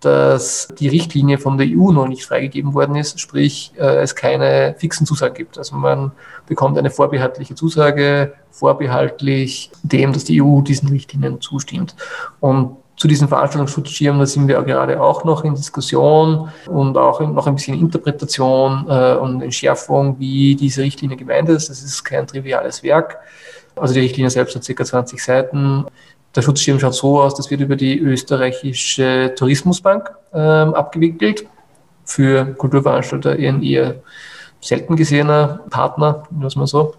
dass 0.00 0.66
die 0.76 0.88
Richtlinie 0.88 1.38
von 1.38 1.56
der 1.56 1.68
EU 1.68 1.92
noch 1.92 2.08
nicht 2.08 2.24
freigegeben 2.24 2.74
worden 2.74 2.96
ist, 2.96 3.20
sprich 3.20 3.72
äh, 3.78 4.02
es 4.02 4.16
keine 4.16 4.74
fixen 4.78 5.06
Zusagen 5.06 5.34
gibt. 5.34 5.56
Also 5.56 5.76
man 5.76 6.10
bekommt 6.46 6.76
eine 6.78 6.90
vorbehaltliche 6.90 7.54
Zusage, 7.54 8.32
vorbehaltlich 8.50 9.70
dem, 9.84 10.12
dass 10.12 10.24
die 10.24 10.42
EU 10.42 10.62
diesen 10.62 10.88
Richtlinien 10.88 11.40
zustimmt. 11.40 11.94
Und 12.40 12.76
zu 12.96 13.08
diesen 13.08 13.28
Veranstaltungsschutzschirmen, 13.28 14.20
da 14.20 14.26
sind 14.26 14.48
wir 14.48 14.62
gerade 14.62 15.00
auch 15.00 15.24
noch 15.24 15.44
in 15.44 15.54
Diskussion 15.54 16.48
und 16.66 16.96
auch 16.96 17.20
noch 17.20 17.46
ein 17.46 17.54
bisschen 17.54 17.78
Interpretation 17.78 18.86
äh, 18.88 19.14
und 19.16 19.42
Entschärfung, 19.42 20.18
wie 20.18 20.54
diese 20.54 20.82
Richtlinie 20.82 21.16
gemeint 21.16 21.48
ist. 21.48 21.68
Das 21.68 21.82
ist 21.82 22.02
kein 22.04 22.26
triviales 22.26 22.82
Werk. 22.82 23.18
Also 23.76 23.92
die 23.92 24.00
Richtlinie 24.00 24.30
selbst 24.30 24.56
hat 24.56 24.66
ca. 24.66 24.84
20 24.84 25.22
Seiten. 25.22 25.84
Der 26.34 26.42
Schutzschirm 26.42 26.80
schaut 26.80 26.94
so 26.94 27.20
aus, 27.20 27.34
das 27.34 27.50
wird 27.50 27.60
über 27.60 27.76
die 27.76 27.98
österreichische 27.98 29.34
Tourismusbank 29.36 30.10
ähm, 30.32 30.74
abgewickelt 30.74 31.46
für 32.04 32.46
Kulturveranstalter 32.54 33.36
in 33.36 33.62
eher 33.62 33.96
selten 34.60 34.96
gesehener 34.96 35.60
Partner, 35.68 36.24
was 36.30 36.56
man 36.56 36.66
so. 36.66 36.94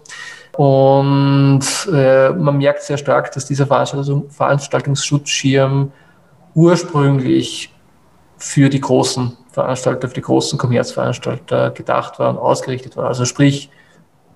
Und 0.58 1.62
äh, 1.92 2.30
man 2.30 2.58
merkt 2.58 2.82
sehr 2.82 2.98
stark, 2.98 3.30
dass 3.30 3.46
dieser 3.46 3.68
Veranstaltung, 3.68 4.28
Veranstaltungsschutzschirm 4.28 5.92
ursprünglich 6.52 7.72
für 8.38 8.68
die 8.68 8.80
großen 8.80 9.36
Veranstalter, 9.52 10.08
für 10.08 10.14
die 10.14 10.20
großen 10.20 10.58
Kommerzveranstalter 10.58 11.70
gedacht 11.70 12.18
war 12.18 12.30
und 12.30 12.38
ausgerichtet 12.38 12.96
war. 12.96 13.06
Also 13.06 13.24
sprich 13.24 13.70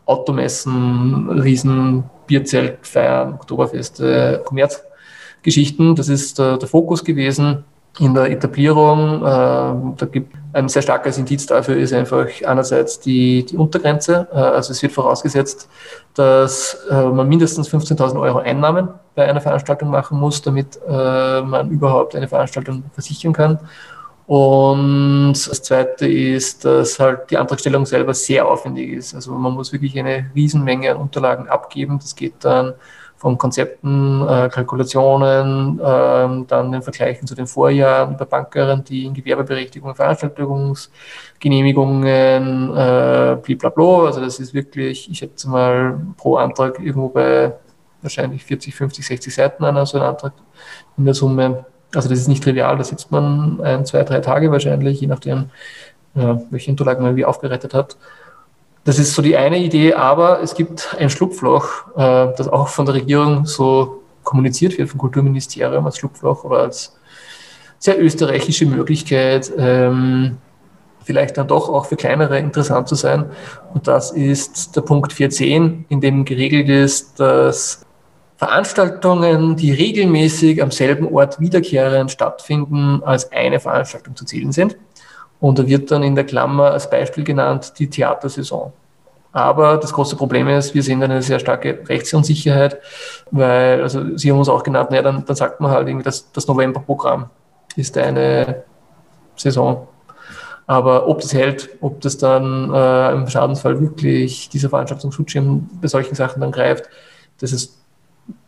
Automessen, 0.06 1.28
Riesen, 1.40 2.04
Bierzeltfeiern, 2.28 3.34
Oktoberfeste, 3.34 4.42
Kommerzgeschichten. 4.44 5.96
Das 5.96 6.08
ist 6.08 6.38
der, 6.38 6.56
der 6.56 6.68
Fokus 6.68 7.02
gewesen 7.02 7.64
in 7.98 8.14
der 8.14 8.30
Etablierung. 8.30 9.18
Äh, 9.18 9.24
da 9.24 10.06
gibt 10.10 10.34
ein 10.54 10.68
sehr 10.68 10.82
starkes 10.82 11.18
Indiz 11.18 11.46
dafür 11.46 11.76
ist 11.76 11.92
einfach 11.92 12.26
einerseits 12.44 13.00
die, 13.00 13.44
die 13.44 13.56
Untergrenze. 13.56 14.28
Äh, 14.32 14.36
also 14.36 14.72
es 14.72 14.82
wird 14.82 14.92
vorausgesetzt, 14.92 15.68
dass 16.14 16.86
äh, 16.90 17.04
man 17.04 17.28
mindestens 17.28 17.70
15.000 17.70 18.20
Euro 18.20 18.38
Einnahmen 18.38 18.88
bei 19.14 19.28
einer 19.28 19.40
Veranstaltung 19.40 19.90
machen 19.90 20.18
muss, 20.18 20.42
damit 20.42 20.78
äh, 20.86 21.42
man 21.42 21.70
überhaupt 21.70 22.14
eine 22.14 22.28
Veranstaltung 22.28 22.84
versichern 22.94 23.32
kann. 23.32 23.58
Und 24.26 25.32
das 25.32 25.62
Zweite 25.62 26.06
ist, 26.06 26.64
dass 26.64 26.98
halt 26.98 27.30
die 27.30 27.36
Antragstellung 27.36 27.84
selber 27.84 28.14
sehr 28.14 28.46
aufwendig 28.46 28.90
ist. 28.90 29.14
Also 29.14 29.32
man 29.32 29.52
muss 29.52 29.72
wirklich 29.72 29.98
eine 29.98 30.30
Riesenmenge 30.34 30.90
an 30.90 30.96
Unterlagen 30.96 31.48
abgeben. 31.48 31.98
Das 31.98 32.14
geht 32.14 32.34
dann 32.40 32.74
von 33.22 33.38
Konzepten, 33.38 34.26
äh, 34.26 34.50
Kalkulationen, 34.52 35.78
äh, 35.78 36.44
dann 36.48 36.72
den 36.72 36.82
Vergleichen 36.82 37.28
zu 37.28 37.36
den 37.36 37.46
Vorjahren 37.46 38.16
über 38.16 38.26
Bankgarantien, 38.26 39.14
Gewerbeberechtigungen, 39.14 39.94
Veranstaltungsgenehmigungen, 39.94 42.76
äh, 42.76 43.36
blablabla. 43.40 44.06
Also 44.06 44.20
das 44.20 44.40
ist 44.40 44.54
wirklich, 44.54 45.08
ich 45.08 45.18
schätze 45.18 45.48
mal, 45.48 46.00
pro 46.16 46.34
Antrag 46.34 46.80
irgendwo 46.80 47.10
bei 47.10 47.52
wahrscheinlich 48.02 48.42
40, 48.42 48.74
50, 48.74 49.06
60 49.06 49.32
Seiten 49.32 49.62
an, 49.62 49.86
so 49.86 49.98
ein 49.98 50.04
Antrag 50.04 50.32
in 50.98 51.04
der 51.04 51.14
Summe. 51.14 51.64
Also 51.94 52.08
das 52.08 52.18
ist 52.18 52.26
nicht 52.26 52.42
trivial, 52.42 52.76
da 52.76 52.82
sitzt 52.82 53.12
man 53.12 53.60
ein, 53.60 53.86
zwei, 53.86 54.02
drei 54.02 54.18
Tage 54.18 54.50
wahrscheinlich, 54.50 55.00
je 55.00 55.06
nachdem, 55.06 55.50
ja, 56.16 56.42
welche 56.50 56.72
Unterlagen 56.72 57.04
man 57.04 57.14
wie 57.14 57.24
aufgerettet 57.24 57.72
hat. 57.72 57.96
Das 58.84 58.98
ist 58.98 59.14
so 59.14 59.22
die 59.22 59.36
eine 59.36 59.58
Idee, 59.58 59.94
aber 59.94 60.42
es 60.42 60.54
gibt 60.54 60.96
ein 60.98 61.08
Schlupfloch, 61.08 61.86
äh, 61.96 62.34
das 62.36 62.48
auch 62.48 62.68
von 62.68 62.84
der 62.84 62.96
Regierung 62.96 63.46
so 63.46 64.02
kommuniziert 64.24 64.76
wird, 64.76 64.88
vom 64.88 64.98
Kulturministerium 64.98 65.86
als 65.86 65.98
Schlupfloch 65.98 66.44
oder 66.44 66.58
als 66.58 66.96
sehr 67.78 68.00
österreichische 68.00 68.66
Möglichkeit, 68.66 69.52
ähm, 69.56 70.38
vielleicht 71.04 71.36
dann 71.36 71.48
doch 71.48 71.68
auch 71.68 71.86
für 71.86 71.96
kleinere 71.96 72.38
interessant 72.38 72.88
zu 72.88 72.94
sein. 72.94 73.26
Und 73.74 73.88
das 73.88 74.12
ist 74.12 74.76
der 74.76 74.82
Punkt 74.82 75.12
410, 75.12 75.84
in 75.88 76.00
dem 76.00 76.24
geregelt 76.24 76.68
ist, 76.68 77.18
dass 77.18 77.84
Veranstaltungen, 78.36 79.56
die 79.56 79.72
regelmäßig 79.72 80.62
am 80.62 80.72
selben 80.72 81.06
Ort 81.12 81.38
wiederkehrend 81.38 82.10
stattfinden, 82.10 83.02
als 83.04 83.30
eine 83.30 83.60
Veranstaltung 83.60 84.16
zu 84.16 84.24
zählen 84.24 84.50
sind. 84.50 84.76
Und 85.42 85.58
da 85.58 85.66
wird 85.66 85.90
dann 85.90 86.04
in 86.04 86.14
der 86.14 86.22
Klammer 86.22 86.70
als 86.70 86.88
Beispiel 86.88 87.24
genannt 87.24 87.72
die 87.76 87.90
Theatersaison. 87.90 88.72
Aber 89.32 89.76
das 89.76 89.92
große 89.92 90.14
Problem 90.14 90.46
ist, 90.46 90.72
wir 90.72 90.84
sehen 90.84 91.02
eine 91.02 91.20
sehr 91.20 91.40
starke 91.40 91.80
Rechtsunsicherheit, 91.88 92.78
weil, 93.32 93.82
also 93.82 94.16
Sie 94.16 94.30
haben 94.30 94.38
uns 94.38 94.48
auch 94.48 94.62
genannt, 94.62 94.90
naja, 94.90 95.02
dann, 95.02 95.24
dann 95.24 95.34
sagt 95.34 95.60
man 95.60 95.72
halt 95.72 95.88
irgendwie, 95.88 96.04
dass 96.04 96.30
das 96.30 96.46
Novemberprogramm 96.46 97.28
ist 97.74 97.98
eine 97.98 98.62
Saison. 99.34 99.88
Aber 100.68 101.08
ob 101.08 101.20
das 101.20 101.34
hält, 101.34 101.70
ob 101.80 102.00
das 102.02 102.18
dann 102.18 102.72
äh, 102.72 103.10
im 103.10 103.26
Schadensfall 103.26 103.80
wirklich 103.80 104.48
dieser 104.48 104.68
Veranstaltungsschutzschirm 104.68 105.68
bei 105.80 105.88
solchen 105.88 106.14
Sachen 106.14 106.40
dann 106.40 106.52
greift, 106.52 106.84
das 107.40 107.50
ist, 107.50 107.80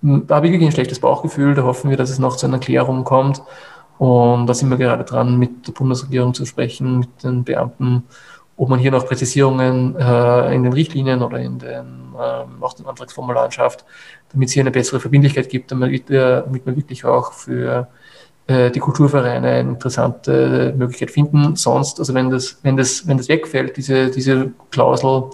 da 0.01 0.37
habe 0.37 0.47
ich 0.47 0.53
wirklich 0.53 0.69
ein 0.69 0.73
schlechtes 0.73 1.01
Bauchgefühl. 1.01 1.57
Da 1.57 1.65
hoffen 1.65 1.91
wir, 1.91 1.97
dass 1.97 2.11
es 2.11 2.21
noch 2.21 2.37
zu 2.37 2.47
einer 2.47 2.61
Klärung 2.61 3.03
kommt. 3.03 3.43
Und 3.99 4.47
da 4.47 4.55
sind 4.55 4.71
wir 4.71 4.77
gerade 4.77 5.05
dran, 5.05 5.39
mit 5.39 5.67
der 5.67 5.73
Bundesregierung 5.73 6.35
zu 6.35 6.45
sprechen, 6.47 7.01
mit 7.01 7.23
den 7.23 7.45
Beamten, 7.45 8.05
ob 8.57 8.69
man 8.69 8.79
hier 8.79 8.91
noch 8.91 9.07
Präzisierungen 9.07 9.97
äh, 9.97 10.55
in 10.55 10.63
den 10.63 10.73
Richtlinien 10.73 11.23
oder 11.23 11.39
in 11.39 11.59
den, 11.59 12.15
äh, 12.15 12.65
auch 12.65 12.75
den 12.75 12.87
Antragsformularen 12.87 13.51
schafft, 13.51 13.85
damit 14.33 14.49
es 14.49 14.55
hier 14.55 14.63
eine 14.63 14.71
bessere 14.71 15.01
Verbindlichkeit 15.01 15.49
gibt, 15.49 15.73
damit, 15.73 16.11
äh, 16.11 16.43
damit 16.43 16.67
wir 16.67 16.77
wirklich 16.77 17.05
auch 17.05 17.33
für 17.33 17.89
äh, 18.47 18.71
die 18.71 18.81
Kulturvereine 18.81 19.49
eine 19.49 19.71
interessante 19.71 20.75
Möglichkeit 20.77 21.11
finden. 21.11 21.57
Sonst, 21.57 21.99
also 21.99 22.15
wenn 22.15 22.31
das, 22.31 22.59
wenn 22.63 22.77
das, 22.77 23.07
wenn 23.09 23.17
das 23.17 23.29
wegfällt, 23.29 23.77
diese, 23.77 24.11
diese 24.11 24.53
Klausel, 24.71 25.31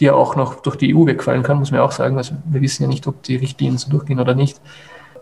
die 0.00 0.06
ja 0.06 0.14
auch 0.14 0.34
noch 0.34 0.56
durch 0.56 0.76
die 0.76 0.94
EU 0.94 1.06
wegfallen 1.06 1.42
kann, 1.42 1.58
muss 1.58 1.70
man 1.70 1.80
auch 1.80 1.92
sagen. 1.92 2.16
Also 2.16 2.34
wir 2.44 2.60
wissen 2.60 2.84
ja 2.84 2.88
nicht, 2.88 3.06
ob 3.06 3.22
die 3.22 3.36
Richtlinien 3.36 3.78
so 3.78 3.90
durchgehen 3.90 4.20
oder 4.20 4.34
nicht. 4.34 4.60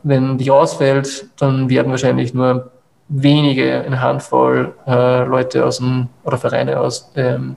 Wenn 0.02 0.38
die 0.38 0.50
ausfällt, 0.50 1.28
dann 1.38 1.68
werden 1.68 1.90
wahrscheinlich 1.90 2.34
nur 2.34 2.70
wenige, 3.08 3.82
eine 3.82 4.00
Handvoll 4.00 4.74
äh, 4.86 5.24
Leute 5.24 5.64
aus 5.64 5.78
dem, 5.78 6.08
oder 6.24 6.38
Vereine 6.38 6.80
aus 6.80 7.12
dem 7.12 7.56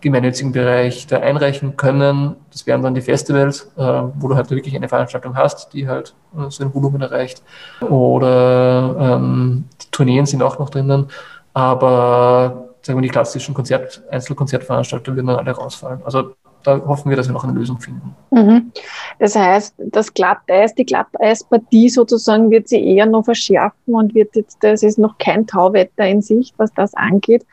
gemeinnützigen 0.00 0.52
Bereich 0.52 1.06
da 1.06 1.18
einreichen 1.18 1.76
können. 1.76 2.36
Das 2.52 2.66
wären 2.66 2.82
dann 2.82 2.94
die 2.94 3.00
Festivals, 3.00 3.72
äh, 3.76 3.82
wo 3.82 4.28
du 4.28 4.36
halt 4.36 4.50
wirklich 4.50 4.76
eine 4.76 4.88
Veranstaltung 4.88 5.36
hast, 5.36 5.72
die 5.72 5.88
halt 5.88 6.14
äh, 6.36 6.50
so 6.50 6.62
ein 6.62 6.74
Volumen 6.74 7.00
erreicht. 7.00 7.42
Oder 7.80 8.96
ähm, 8.98 9.64
Tourneen 9.90 10.26
sind 10.26 10.42
auch 10.42 10.58
noch 10.58 10.70
drinnen. 10.70 11.08
Aber 11.54 12.68
sagen 12.82 12.98
wir, 12.98 13.02
die 13.02 13.08
klassischen 13.08 13.54
Konzert, 13.54 14.02
Einzelkonzertveranstalter 14.10 15.14
würden 15.14 15.28
dann 15.28 15.36
alle 15.36 15.52
rausfallen. 15.52 16.02
Also 16.04 16.34
da 16.64 16.80
hoffen 16.86 17.10
wir, 17.10 17.16
dass 17.16 17.28
wir 17.28 17.32
noch 17.32 17.44
eine 17.44 17.52
Lösung 17.52 17.78
finden. 17.78 18.14
Mhm. 18.30 18.72
Das 19.18 19.36
heißt, 19.36 19.74
das 19.78 20.12
Glatteis, 20.12 20.74
die 20.74 20.84
Glatteispartie 20.84 21.88
sozusagen 21.88 22.50
wird 22.50 22.68
sie 22.68 22.84
eher 22.84 23.06
noch 23.06 23.24
verschärfen 23.24 23.94
und 23.94 24.14
wird 24.14 24.34
jetzt, 24.34 24.58
das 24.60 24.82
ist 24.82 24.98
noch 24.98 25.18
kein 25.18 25.46
Tauwetter 25.46 26.06
in 26.06 26.22
Sicht, 26.22 26.54
was 26.56 26.72
das 26.74 26.94
angeht. 26.94 27.46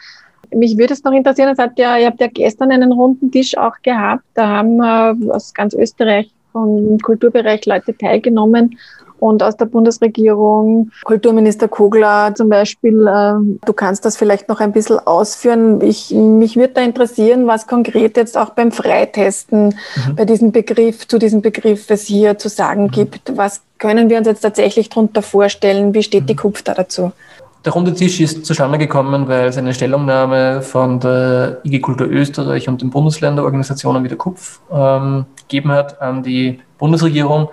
Mich 0.53 0.77
würde 0.77 0.94
es 0.94 1.03
noch 1.03 1.13
interessieren, 1.13 1.50
es 1.50 1.60
hat 1.60 1.77
ja, 1.77 1.98
ihr 1.98 2.08
habt 2.08 2.20
ja 2.20 2.27
gestern 2.27 2.72
einen 2.72 2.91
runden 2.91 3.32
Tisch 3.32 3.58
auch 3.58 3.75
gehabt, 3.84 4.24
da 4.34 4.48
haben 4.48 4.82
äh, 4.82 5.32
aus 5.32 5.53
ganz 5.53 5.74
Österreich 5.74 6.34
vom 6.51 6.98
Kulturbereich 7.00 7.65
Leute 7.65 7.98
teilgenommen 7.98 8.77
und 9.22 9.44
aus 9.44 9.56
der 9.56 9.66
Bundesregierung, 9.66 10.92
Kulturminister 11.04 11.68
Kogler 11.68 12.34
zum 12.34 12.50
Beispiel. 12.50 13.08
Äh, 13.08 13.34
du 13.66 13.74
kannst 13.74 14.04
das 14.04 14.18
vielleicht 14.18 14.50
noch 14.50 14.60
ein 14.60 14.72
bisschen 14.72 14.98
ausführen. 15.00 15.80
Ich, 15.82 16.10
mich 16.12 16.56
würde 16.56 16.74
da 16.74 16.82
interessieren, 16.82 17.46
was 17.46 17.68
konkret 17.68 18.18
jetzt 18.18 18.36
auch 18.36 18.50
beim 18.50 18.72
Freitesten 18.72 19.68
mhm. 19.68 20.16
bei 20.16 20.25
diesem 20.25 20.51
Begriff, 20.51 21.08
zu 21.08 21.20
diesem 21.20 21.42
Begriff 21.42 21.90
es 21.90 22.04
hier 22.04 22.40
zu 22.40 22.50
sagen 22.50 22.86
mhm. 22.86 22.92
gibt. 22.92 23.38
Was 23.38 23.62
können 23.78 24.10
wir 24.10 24.18
uns 24.18 24.28
jetzt 24.28 24.42
tatsächlich 24.42 24.90
darunter 24.90 25.22
vorstellen? 25.22 25.94
Wie 25.94 26.01
steht 26.01 26.28
die 26.28 26.34
mhm. 26.34 26.38
KUPF 26.38 26.63
da 26.63 26.74
dazu? 26.74 27.12
Der 27.63 27.74
runde 27.74 27.94
Tisch 27.94 28.20
ist 28.20 28.44
zustande 28.44 28.80
gekommen, 28.80 29.28
weil 29.28 29.50
es 29.50 29.58
eine 29.58 29.75
Stellungnahme 29.75 30.63
von 30.63 31.00
der 31.00 31.60
IG 31.63 31.80
Kultur 31.80 32.08
Österreich 32.08 32.68
und 32.68 32.82
den 32.82 32.90
Bundesländerorganisationen 32.90 34.04
wie 34.04 34.08
der 34.08 34.18
KUPF 34.18 34.62
ähm, 34.74 35.25
gegeben 35.48 35.72
hat 35.72 36.01
an 36.01 36.24
die 36.24 36.60
Bundesregierung, 36.80 37.50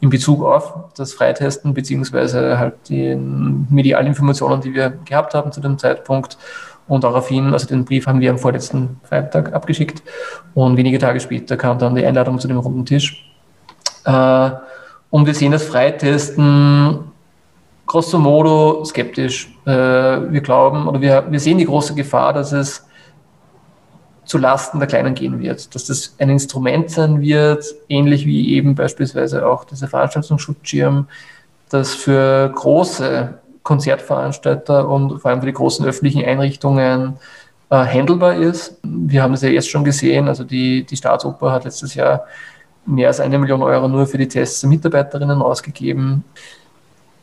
in 0.00 0.10
Bezug 0.10 0.42
auf 0.42 0.74
das 0.96 1.12
Freitesten 1.12 1.74
beziehungsweise 1.74 2.58
halt 2.58 2.74
die 2.88 3.14
medialen 3.14 4.06
Informationen, 4.06 4.60
die 4.60 4.74
wir 4.74 4.90
gehabt 5.04 5.34
haben 5.34 5.52
zu 5.52 5.60
dem 5.60 5.78
Zeitpunkt. 5.78 6.38
Und 6.88 7.04
daraufhin, 7.04 7.52
also 7.52 7.68
den 7.68 7.84
Brief 7.84 8.06
haben 8.06 8.20
wir 8.20 8.30
am 8.30 8.38
vorletzten 8.38 8.98
Freitag 9.04 9.52
abgeschickt 9.52 10.02
und 10.54 10.76
wenige 10.76 10.98
Tage 10.98 11.20
später 11.20 11.56
kam 11.56 11.78
dann 11.78 11.94
die 11.94 12.04
Einladung 12.04 12.38
zu 12.40 12.48
dem 12.48 12.58
runden 12.58 12.84
Tisch. 12.84 13.30
Äh, 14.04 14.50
und 15.10 15.26
wir 15.26 15.34
sehen 15.34 15.52
das 15.52 15.64
Freitesten 15.64 16.98
grosso 17.86 18.18
modo 18.18 18.84
skeptisch. 18.84 19.54
Äh, 19.66 19.70
wir 19.70 20.40
glauben 20.40 20.88
oder 20.88 21.00
wir, 21.00 21.26
wir 21.30 21.40
sehen 21.40 21.58
die 21.58 21.66
große 21.66 21.94
Gefahr, 21.94 22.32
dass 22.32 22.52
es 22.52 22.86
zu 24.30 24.38
Lasten 24.38 24.78
der 24.78 24.86
Kleinen 24.86 25.16
gehen 25.16 25.40
wird, 25.40 25.74
dass 25.74 25.86
das 25.86 26.14
ein 26.20 26.30
Instrument 26.30 26.88
sein 26.88 27.20
wird, 27.20 27.64
ähnlich 27.88 28.26
wie 28.26 28.54
eben 28.54 28.76
beispielsweise 28.76 29.44
auch 29.44 29.64
dieser 29.64 29.88
Veranstaltungsschutzschirm, 29.88 31.08
das 31.68 31.94
für 31.94 32.48
große 32.54 33.34
Konzertveranstalter 33.64 34.88
und 34.88 35.18
vor 35.18 35.32
allem 35.32 35.40
für 35.40 35.46
die 35.46 35.52
großen 35.52 35.84
öffentlichen 35.84 36.24
Einrichtungen 36.24 37.14
äh, 37.70 37.84
handelbar 37.84 38.36
ist. 38.36 38.78
Wir 38.84 39.24
haben 39.24 39.34
es 39.34 39.42
ja 39.42 39.48
jetzt 39.48 39.68
schon 39.68 39.82
gesehen, 39.82 40.28
also 40.28 40.44
die, 40.44 40.84
die 40.84 40.96
Staatsoper 40.96 41.50
hat 41.50 41.64
letztes 41.64 41.96
Jahr 41.96 42.24
mehr 42.86 43.08
als 43.08 43.18
eine 43.18 43.36
Million 43.36 43.64
Euro 43.64 43.88
nur 43.88 44.06
für 44.06 44.18
die 44.18 44.28
Tests 44.28 44.60
der 44.60 44.70
Mitarbeiterinnen 44.70 45.42
ausgegeben 45.42 46.22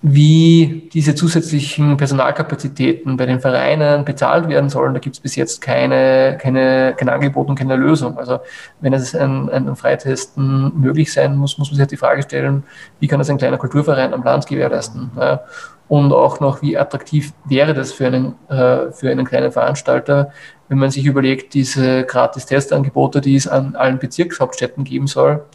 wie 0.02 0.90
diese 0.94 1.16
zusätzlichen 1.16 1.98
Personalkapazitäten 1.98 3.18
bei 3.18 3.26
den 3.26 3.40
Vereinen 3.40 4.06
bezahlt 4.06 4.48
werden 4.48 4.70
sollen, 4.70 4.94
da 4.94 5.00
gibt 5.00 5.16
es 5.16 5.20
bis 5.20 5.36
jetzt 5.36 5.60
keine, 5.60 6.38
keine, 6.40 6.94
kein 6.96 7.10
Angebot 7.10 7.50
und 7.50 7.58
keine 7.58 7.76
Lösung. 7.76 8.18
Also 8.18 8.40
wenn 8.80 8.94
es 8.94 9.16
ein, 9.16 9.50
ein 9.50 9.76
Freitesten 9.76 10.80
möglich 10.80 11.12
sein 11.12 11.36
muss, 11.36 11.58
muss 11.58 11.70
man 11.70 11.76
sich 11.76 11.82
halt 11.82 11.92
die 11.92 11.98
Frage 11.98 12.22
stellen, 12.22 12.64
wie 13.00 13.08
kann 13.08 13.20
das 13.20 13.30
ein 13.30 13.38
kleiner 13.38 13.58
Kulturverein 13.58 14.14
am 14.14 14.24
Land 14.24 14.46
gewährleisten? 14.46 15.12
Ja? 15.18 15.42
und 15.88 16.12
auch 16.12 16.40
noch, 16.40 16.62
wie 16.62 16.78
attraktiv 16.78 17.34
wäre 17.46 17.74
das 17.74 17.92
für 17.94 18.08
einen, 18.08 18.36
äh, 18.50 18.92
für 18.92 19.10
einen 19.10 19.26
kleinen 19.26 19.52
Veranstalter, 19.52 20.32
wenn 20.68 20.80
man 20.80 20.92
sich 20.92 21.06
überlegt, 21.06 21.54
diese 21.54 22.04
Gratis-Testangebote, 22.04 23.22
die 23.22 23.36
es 23.36 23.48
an 23.48 23.76
allen 23.76 24.00
Bezirkshauptstädten 24.00 24.84
geben 24.84 25.08
soll, 25.08 25.46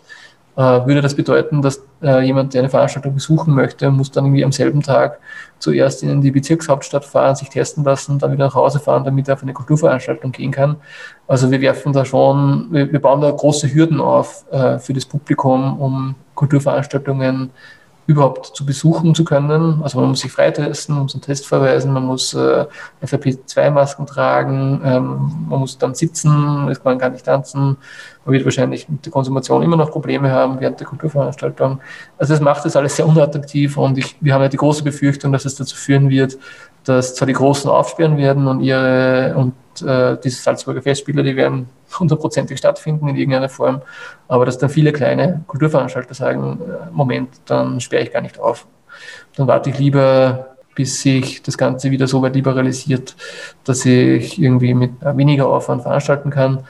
würde 0.56 1.00
das 1.00 1.14
bedeuten, 1.14 1.62
dass 1.62 1.82
äh, 2.02 2.20
jemand, 2.20 2.52
der 2.52 2.60
eine 2.62 2.68
Veranstaltung 2.68 3.14
besuchen 3.14 3.54
möchte, 3.54 3.90
muss 3.90 4.10
dann 4.10 4.26
irgendwie 4.26 4.44
am 4.44 4.52
selben 4.52 4.82
Tag 4.82 5.18
zuerst 5.58 6.02
in 6.02 6.20
die 6.20 6.30
Bezirkshauptstadt 6.30 7.04
fahren, 7.04 7.36
sich 7.36 7.48
testen 7.48 7.84
lassen, 7.84 8.18
dann 8.18 8.32
wieder 8.32 8.46
nach 8.46 8.54
Hause 8.54 8.78
fahren, 8.80 9.04
damit 9.04 9.28
er 9.28 9.34
auf 9.34 9.42
eine 9.42 9.54
Kulturveranstaltung 9.54 10.32
gehen 10.32 10.50
kann. 10.50 10.76
Also 11.26 11.50
wir 11.50 11.60
werfen 11.60 11.92
da 11.92 12.04
schon, 12.04 12.68
wir, 12.70 12.92
wir 12.92 13.00
bauen 13.00 13.20
da 13.20 13.30
große 13.30 13.72
Hürden 13.72 14.00
auf 14.00 14.44
äh, 14.50 14.78
für 14.78 14.92
das 14.92 15.06
Publikum, 15.06 15.80
um 15.80 16.14
Kulturveranstaltungen 16.34 17.50
überhaupt 18.06 18.46
zu 18.56 18.66
besuchen 18.66 19.14
zu 19.14 19.24
können. 19.24 19.80
Also 19.82 20.00
man 20.00 20.10
muss 20.10 20.20
sich 20.20 20.32
freitesten, 20.32 20.94
man 20.94 21.04
muss 21.04 21.14
einen 21.14 21.22
Test 21.22 21.46
verweisen, 21.46 21.92
man 21.92 22.04
muss 22.04 22.34
äh, 22.34 22.66
FFP2-Masken 23.02 24.06
tragen, 24.06 24.80
ähm, 24.84 25.46
man 25.48 25.60
muss 25.60 25.78
dann 25.78 25.94
sitzen, 25.94 26.70
man 26.84 26.98
kann 26.98 27.12
nicht 27.12 27.26
tanzen, 27.26 27.76
man 28.24 28.32
wird 28.32 28.44
wahrscheinlich 28.44 28.88
mit 28.88 29.04
der 29.04 29.12
Konsumation 29.12 29.62
immer 29.62 29.76
noch 29.76 29.90
Probleme 29.90 30.30
haben 30.30 30.60
während 30.60 30.78
der 30.80 30.86
Kulturveranstaltung. 30.86 31.80
Also 32.18 32.34
das 32.34 32.40
macht 32.40 32.64
das 32.64 32.76
alles 32.76 32.96
sehr 32.96 33.06
unattraktiv 33.06 33.76
und 33.76 33.98
ich, 33.98 34.16
wir 34.20 34.34
haben 34.34 34.42
ja 34.42 34.48
die 34.48 34.56
große 34.56 34.84
Befürchtung, 34.84 35.32
dass 35.32 35.44
es 35.44 35.54
dazu 35.54 35.76
führen 35.76 36.10
wird, 36.10 36.38
dass 36.84 37.14
zwar 37.14 37.26
die 37.26 37.32
Großen 37.32 37.70
aufsperren 37.70 38.16
werden 38.16 38.46
und 38.46 38.60
ihre 38.60 39.34
und 39.36 39.54
äh, 39.86 40.16
diese 40.22 40.42
Salzburger 40.42 40.82
Festspiele, 40.82 41.22
die 41.22 41.36
werden 41.36 41.68
hundertprozentig 41.98 42.58
stattfinden 42.58 43.08
in 43.08 43.16
irgendeiner 43.16 43.48
Form, 43.48 43.82
aber 44.28 44.46
dass 44.46 44.58
dann 44.58 44.70
viele 44.70 44.92
kleine 44.92 45.44
Kulturveranstalter 45.46 46.14
sagen, 46.14 46.60
äh, 46.60 46.90
Moment, 46.92 47.28
dann 47.46 47.80
sperre 47.80 48.02
ich 48.02 48.12
gar 48.12 48.22
nicht 48.22 48.38
auf. 48.38 48.66
Dann 49.36 49.46
warte 49.46 49.70
ich 49.70 49.78
lieber, 49.78 50.56
bis 50.74 51.02
sich 51.02 51.42
das 51.42 51.58
Ganze 51.58 51.90
wieder 51.90 52.06
so 52.06 52.22
weit 52.22 52.34
liberalisiert, 52.34 53.16
dass 53.64 53.84
ich 53.84 54.40
irgendwie 54.40 54.74
mit 54.74 54.92
weniger 55.02 55.48
Aufwand 55.48 55.82
veranstalten 55.82 56.30
kann. 56.30 56.64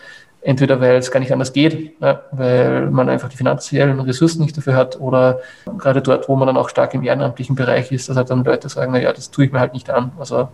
Entweder 0.45 0.81
weil 0.81 0.97
es 0.97 1.13
gar 1.13 1.21
nicht 1.21 1.33
anders 1.33 1.53
geht, 1.53 1.95
ja, 2.01 2.23
weil 2.33 2.91
man 2.91 3.09
einfach 3.09 3.29
die 3.29 3.37
finanziellen 3.37 4.01
Ressourcen 4.01 4.43
nicht 4.43 4.57
dafür 4.57 4.75
hat 4.75 4.99
oder 5.01 5.41
gerade 5.79 6.03
dort, 6.03 6.29
wo 6.29 6.35
man 6.35 6.49
dann 6.49 6.57
auch 6.57 6.69
stark 6.69 6.95
im 6.95 7.05
ehrenamtlichen 7.05 7.55
Bereich 7.55 7.93
ist, 7.93 8.09
dass 8.09 8.17
halt 8.17 8.29
dann 8.29 8.43
Leute 8.43 8.69
sagen, 8.69 8.93
naja, 8.93 9.13
das 9.13 9.31
tue 9.31 9.45
ich 9.45 9.53
mir 9.53 9.61
halt 9.61 9.73
nicht 9.73 9.89
an. 9.89 10.11
Also 10.19 10.49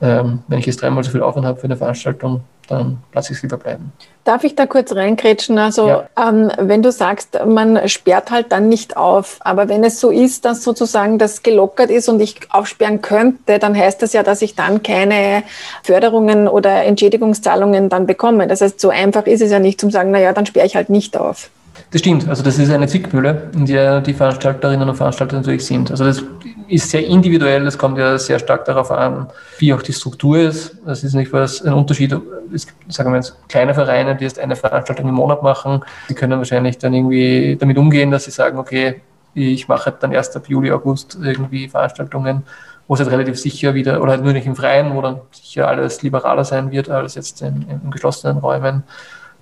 ähm, 0.00 0.40
wenn 0.48 0.58
ich 0.58 0.66
jetzt 0.66 0.82
dreimal 0.82 1.02
so 1.04 1.10
viel 1.10 1.22
Aufwand 1.22 1.46
habe 1.46 1.58
für 1.58 1.64
eine 1.64 1.76
Veranstaltung, 1.76 2.42
dann 2.68 2.98
lasse 3.14 3.32
ich 3.32 3.38
es 3.38 3.42
lieber 3.42 3.56
bleiben. 3.56 3.92
Darf 4.24 4.44
ich 4.44 4.54
da 4.54 4.66
kurz 4.66 4.94
reinkrätschen? 4.94 5.58
Also 5.58 5.88
ja. 5.88 6.08
ähm, 6.16 6.52
wenn 6.58 6.82
du 6.82 6.92
sagst, 6.92 7.38
man 7.46 7.88
sperrt 7.88 8.30
halt 8.30 8.52
dann 8.52 8.68
nicht 8.68 8.96
auf, 8.96 9.38
aber 9.40 9.68
wenn 9.68 9.82
es 9.84 10.00
so 10.00 10.10
ist, 10.10 10.44
dass 10.44 10.62
sozusagen 10.62 11.18
das 11.18 11.42
gelockert 11.42 11.90
ist 11.90 12.08
und 12.08 12.20
ich 12.20 12.38
aufsperren 12.50 13.00
könnte, 13.00 13.58
dann 13.58 13.76
heißt 13.76 14.02
das 14.02 14.12
ja, 14.12 14.22
dass 14.22 14.42
ich 14.42 14.54
dann 14.54 14.82
keine 14.82 15.42
Förderungen 15.82 16.46
oder 16.46 16.84
Entschädigungszahlungen 16.84 17.88
dann 17.88 18.06
bekomme. 18.06 18.46
Das 18.46 18.60
heißt, 18.60 18.78
so 18.78 18.90
einfach 18.90 19.26
ist 19.26 19.40
es 19.40 19.50
ja 19.50 19.58
nicht 19.58 19.80
zum 19.80 19.90
sagen, 19.90 20.10
naja, 20.10 20.32
dann 20.32 20.44
sperre 20.44 20.66
ich 20.66 20.76
halt 20.76 20.90
nicht 20.90 21.16
auf. 21.16 21.50
Das 21.90 22.00
stimmt, 22.00 22.28
also 22.28 22.42
das 22.42 22.58
ist 22.58 22.70
eine 22.70 22.86
Zwickmühle, 22.86 23.50
in 23.54 23.64
der 23.64 24.02
die 24.02 24.12
Veranstalterinnen 24.12 24.88
und 24.88 24.96
Veranstalter 24.96 25.36
natürlich 25.36 25.64
sind. 25.64 25.90
Also 25.90 26.04
das 26.04 26.22
ist 26.68 26.90
sehr 26.90 27.04
individuell, 27.06 27.66
es 27.66 27.78
kommt 27.78 27.98
ja 27.98 28.18
sehr 28.18 28.38
stark 28.38 28.64
darauf 28.64 28.90
an, 28.90 29.28
wie 29.58 29.72
auch 29.72 29.82
die 29.82 29.92
Struktur 29.92 30.38
ist. 30.38 30.76
Das 30.84 31.02
ist 31.02 31.14
nicht 31.14 31.32
was 31.32 31.62
ein 31.62 31.72
Unterschied. 31.72 32.14
Es 32.54 32.66
gibt, 32.66 32.92
sagen 32.92 33.10
wir 33.10 33.16
jetzt, 33.16 33.36
kleine 33.48 33.74
Vereine, 33.74 34.16
die 34.16 34.24
jetzt 34.24 34.38
eine 34.38 34.54
Veranstaltung 34.54 35.08
im 35.08 35.14
Monat 35.14 35.42
machen, 35.42 35.82
die 36.08 36.14
können 36.14 36.38
wahrscheinlich 36.38 36.78
dann 36.78 36.94
irgendwie 36.94 37.56
damit 37.58 37.78
umgehen, 37.78 38.10
dass 38.10 38.24
sie 38.24 38.30
sagen, 38.30 38.58
okay, 38.58 39.00
ich 39.34 39.68
mache 39.68 39.94
dann 39.98 40.12
erst 40.12 40.36
ab 40.36 40.48
Juli, 40.48 40.70
August 40.70 41.18
irgendwie 41.22 41.68
Veranstaltungen, 41.68 42.44
wo 42.86 42.94
es 42.94 43.00
halt 43.00 43.10
relativ 43.10 43.38
sicher 43.38 43.74
wieder, 43.74 44.02
oder 44.02 44.12
halt 44.12 44.22
nur 44.24 44.32
nicht 44.32 44.46
im 44.46 44.56
Freien, 44.56 44.94
wo 44.94 45.02
dann 45.02 45.20
sicher 45.30 45.68
alles 45.68 46.02
liberaler 46.02 46.44
sein 46.44 46.70
wird 46.70 46.90
als 46.90 47.14
jetzt 47.14 47.42
in, 47.42 47.66
in 47.68 47.90
geschlossenen 47.90 48.38
Räumen. 48.38 48.82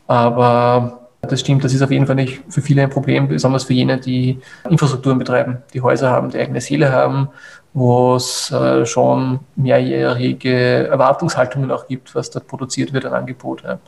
Aber 0.07 1.06
das 1.27 1.41
stimmt, 1.41 1.65
das 1.65 1.75
ist 1.75 1.83
auf 1.83 1.91
jeden 1.91 2.07
Fall 2.07 2.15
nicht 2.15 2.43
für 2.49 2.63
viele 2.63 2.83
ein 2.83 2.91
Problem, 2.91 3.29
besonders 3.29 3.65
für 3.65 3.75
jene, 3.75 3.99
die 3.99 4.39
Infrastrukturen 4.69 5.19
betreiben, 5.19 5.59
die 5.73 5.81
Häuser 5.81 6.11
haben, 6.11 6.31
die 6.31 6.39
eigene 6.39 6.61
Seele 6.61 6.93
haben, 6.93 7.29
wo 7.73 8.17
es 8.17 8.51
äh, 8.51 8.87
schon 8.87 9.41
mehrjährige 9.55 10.89
Erwartungshaltungen 10.89 11.71
auch 11.71 11.87
gibt, 11.87 12.15
was 12.15 12.31
dort 12.31 12.47
produziert 12.47 12.93
wird 12.93 13.05
an 13.05 13.13
Angebot. 13.13 13.63
Ja. 13.63 13.79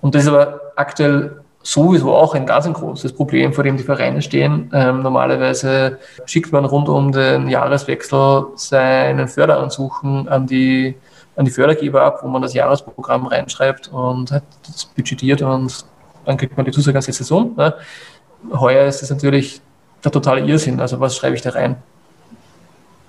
Und 0.00 0.14
das 0.14 0.22
ist 0.22 0.28
aber 0.28 0.60
aktuell 0.76 1.44
sowieso 1.64 2.14
auch 2.14 2.34
ein 2.34 2.46
ganz 2.46 2.66
ein 2.66 2.74
großes 2.74 3.14
Problem, 3.14 3.52
vor 3.52 3.64
dem 3.64 3.76
die 3.76 3.82
Vereine 3.82 4.22
stehen. 4.22 4.70
Ähm, 4.72 5.02
normalerweise 5.02 5.98
schickt 6.26 6.52
man 6.52 6.64
rund 6.64 6.88
um 6.88 7.10
den 7.10 7.48
Jahreswechsel 7.48 8.46
seinen 8.54 9.26
Förderansuchen 9.26 10.28
an 10.28 10.46
die, 10.46 10.94
an 11.36 11.46
die 11.46 11.50
Fördergeber 11.50 12.02
ab, 12.02 12.20
wo 12.22 12.28
man 12.28 12.42
das 12.42 12.54
Jahresprogramm 12.54 13.26
reinschreibt 13.26 13.88
und 13.88 14.30
hat 14.30 14.44
das 14.66 14.84
budgetiert 14.84 15.40
und 15.42 15.86
dann 16.24 16.36
kriegt 16.36 16.56
man 16.56 16.66
die 16.66 16.72
Zusage 16.72 16.96
als 16.96 17.06
Saison. 17.06 17.54
Ne? 17.56 17.74
Heuer 18.52 18.86
ist 18.86 19.02
es 19.02 19.10
natürlich 19.10 19.60
der 20.04 20.12
totale 20.12 20.42
Irrsinn. 20.42 20.80
Also 20.80 21.00
was 21.00 21.16
schreibe 21.16 21.36
ich 21.36 21.42
da 21.42 21.50
rein? 21.50 21.76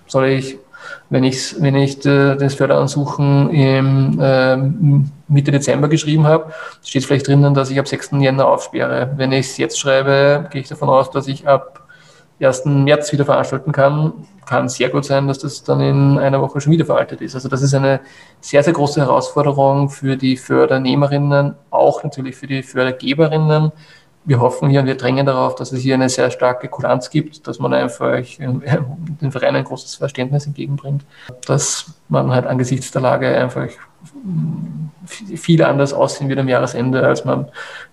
Soll 0.07 0.27
ich, 0.27 0.57
wenn 1.09 1.23
ich, 1.23 1.55
wenn 1.59 1.75
ich 1.75 2.05
äh, 2.05 2.35
das 2.35 2.55
Förderansuchen 2.55 3.49
im 3.49 4.19
äh, 4.19 4.57
Mitte 5.27 5.51
Dezember 5.51 5.87
geschrieben 5.87 6.25
habe, 6.25 6.53
steht 6.83 7.05
vielleicht 7.05 7.27
drinnen, 7.27 7.53
dass 7.53 7.69
ich 7.69 7.79
ab 7.79 7.87
6. 7.87 8.11
Jänner 8.19 8.47
aufsperre. 8.47 9.11
Wenn 9.15 9.31
ich 9.31 9.47
es 9.47 9.57
jetzt 9.57 9.79
schreibe, 9.79 10.47
gehe 10.51 10.61
ich 10.61 10.67
davon 10.67 10.89
aus, 10.89 11.09
dass 11.11 11.27
ich 11.27 11.47
ab 11.47 11.84
1. 12.39 12.65
März 12.65 13.11
wieder 13.11 13.25
veranstalten 13.25 13.71
kann. 13.71 14.13
Kann 14.45 14.69
sehr 14.69 14.89
gut 14.89 15.05
sein, 15.05 15.27
dass 15.27 15.39
das 15.39 15.63
dann 15.63 15.79
in 15.81 16.19
einer 16.19 16.41
Woche 16.41 16.61
schon 16.61 16.73
wieder 16.73 16.85
veraltet 16.85 17.21
ist. 17.21 17.35
Also 17.35 17.49
das 17.49 17.61
ist 17.61 17.73
eine 17.73 18.01
sehr, 18.41 18.61
sehr 18.61 18.73
große 18.73 19.01
Herausforderung 19.01 19.89
für 19.89 20.17
die 20.17 20.37
Fördernehmerinnen, 20.37 21.55
auch 21.71 22.03
natürlich 22.03 22.35
für 22.35 22.47
die 22.47 22.61
Fördergeberinnen. 22.61 23.71
Wir 24.27 24.39
hoffen 24.39 24.69
hier 24.69 24.81
und 24.81 24.87
wir 24.87 24.97
drängen 24.97 25.25
darauf, 25.25 25.55
dass 25.55 25.71
es 25.71 25.81
hier 25.81 25.93
eine 25.93 26.09
sehr 26.09 26.31
starke 26.31 26.67
Kulanz 26.67 27.11
gibt, 27.11 27.47
dass 27.47 27.59
man 27.59 27.73
einfach 27.73 28.17
den 28.39 29.31
Vereinen 29.31 29.57
ein 29.57 29.63
großes 29.63 29.95
Verständnis 29.95 30.47
entgegenbringt, 30.47 31.05
dass 31.45 31.93
man 32.09 32.31
halt 32.31 32.47
angesichts 32.47 32.91
der 32.91 33.01
Lage 33.01 33.27
einfach 33.37 33.67
viel 35.35 35.63
anders 35.63 35.93
aussehen 35.93 36.27
wird 36.27 36.39
am 36.39 36.49
Jahresende, 36.49 37.05
als 37.05 37.23
man 37.23 37.49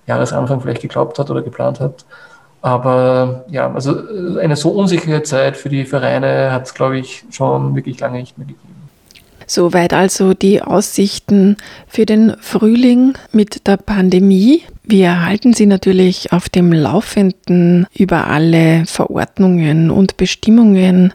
Jahresanfang 0.07 0.61
vielleicht 0.61 0.83
geglaubt 0.83 1.19
hat 1.19 1.31
oder 1.31 1.43
geplant 1.43 1.81
hat. 1.81 2.05
Aber 2.63 3.45
ja, 3.51 3.73
also 3.73 3.93
äh, 3.93 4.41
eine 4.41 4.57
so 4.57 4.71
unsichere 4.71 5.23
Zeit 5.25 5.57
für 5.57 5.69
die 5.69 5.85
Vereine 5.85 6.53
hat 6.53 6.67
es, 6.67 6.75
glaube 6.75 6.99
ich, 6.99 7.25
schon 7.31 7.75
wirklich 7.75 7.99
lange 8.01 8.21
nicht 8.21 8.39
mehr 8.39 8.47
gegeben. 8.47 8.69
Soweit 9.49 9.93
also 9.93 10.33
die 10.33 10.63
Aussichten 10.63 11.57
für 11.89 12.07
den 12.07 12.37
Frühling 12.41 13.15
mit 13.33 13.67
der 13.67 13.77
Pandemie. 13.77 14.63
Wir 14.85 15.27
halten 15.27 15.53
Sie 15.53 15.67
natürlich 15.67 16.33
auf 16.33 16.49
dem 16.49 16.73
Laufenden 16.73 17.87
über 17.95 18.29
alle 18.29 18.85
Verordnungen 18.87 19.91
und 19.91 20.17
Bestimmungen 20.17 21.13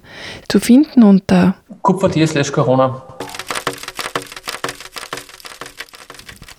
zu 0.50 0.60
finden 0.60 1.04
unter 1.04 1.56
kupfer.t 1.82 2.28
slash 2.28 2.52
Corona. 2.52 3.02